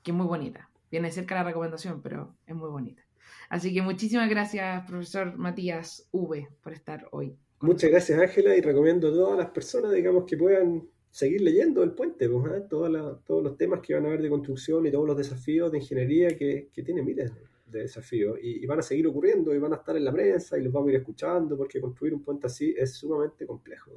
que 0.05 0.11
es 0.13 0.17
muy 0.17 0.27
bonita. 0.27 0.72
Viene 0.93 1.11
cerca 1.11 1.35
la 1.35 1.45
recomendación, 1.45 2.03
pero 2.03 2.37
es 2.47 2.55
muy 2.55 2.69
bonita. 2.69 3.03
Así 3.49 3.73
que 3.73 3.81
muchísimas 3.81 4.29
gracias, 4.29 4.85
profesor 4.87 5.39
Matías 5.39 6.07
V, 6.13 6.49
por 6.63 6.75
estar 6.75 7.09
hoy. 7.13 7.35
Muchas 7.61 7.91
gracias, 7.91 8.21
Ángela, 8.21 8.55
y 8.55 8.61
recomiendo 8.61 9.09
a 9.09 9.13
todas 9.13 9.39
las 9.39 9.51
personas, 9.51 9.93
digamos, 9.93 10.25
que 10.27 10.37
puedan 10.37 10.87
seguir 11.11 11.41
leyendo 11.41 11.83
el 11.83 11.93
puente, 11.93 12.29
pues, 12.29 12.53
¿eh? 12.53 12.67
todos 12.69 13.43
los 13.43 13.57
temas 13.57 13.81
que 13.81 13.95
van 13.95 14.05
a 14.05 14.09
haber 14.09 14.21
de 14.21 14.29
construcción 14.29 14.85
y 14.85 14.91
todos 14.91 15.07
los 15.07 15.17
desafíos 15.17 15.73
de 15.73 15.79
ingeniería 15.79 16.37
que, 16.37 16.69
que 16.71 16.83
tiene 16.83 17.03
miles 17.03 17.33
de 17.67 17.81
desafíos 17.81 18.39
y, 18.43 18.67
van 18.67 18.81
a 18.81 18.83
seguir 18.83 19.07
ocurriendo 19.07 19.55
y 19.55 19.59
van 19.59 19.73
a 19.73 19.77
estar 19.77 19.97
en 19.97 20.05
la 20.05 20.13
prensa 20.13 20.59
y 20.59 20.63
los 20.63 20.73
vamos 20.73 20.89
a 20.89 20.93
ir 20.93 20.99
escuchando 20.99 21.57
porque 21.57 21.81
construir 21.81 22.13
un 22.13 22.23
puente 22.23 22.47
así 22.49 22.75
es 22.77 22.95
sumamente 22.97 23.47
complejo. 23.47 23.93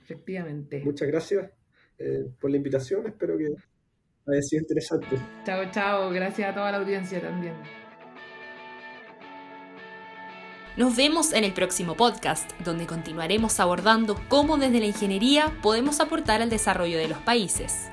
Efectivamente. 0.00 0.80
Muchas 0.82 1.08
gracias 1.08 1.50
eh, 1.98 2.30
por 2.40 2.50
la 2.50 2.56
invitación, 2.56 3.06
espero 3.06 3.36
que 3.36 3.54
haya 4.30 4.42
sido 4.42 4.62
interesante. 4.62 5.18
Chao, 5.44 5.64
chao, 5.70 6.10
gracias 6.10 6.50
a 6.50 6.54
toda 6.54 6.70
la 6.72 6.78
audiencia 6.78 7.20
también. 7.20 7.54
Nos 10.76 10.96
vemos 10.96 11.34
en 11.34 11.44
el 11.44 11.52
próximo 11.52 11.96
podcast, 11.96 12.50
donde 12.60 12.86
continuaremos 12.86 13.60
abordando 13.60 14.18
cómo 14.28 14.56
desde 14.56 14.80
la 14.80 14.86
ingeniería 14.86 15.52
podemos 15.62 16.00
aportar 16.00 16.40
al 16.40 16.48
desarrollo 16.48 16.96
de 16.96 17.08
los 17.08 17.18
países. 17.18 17.90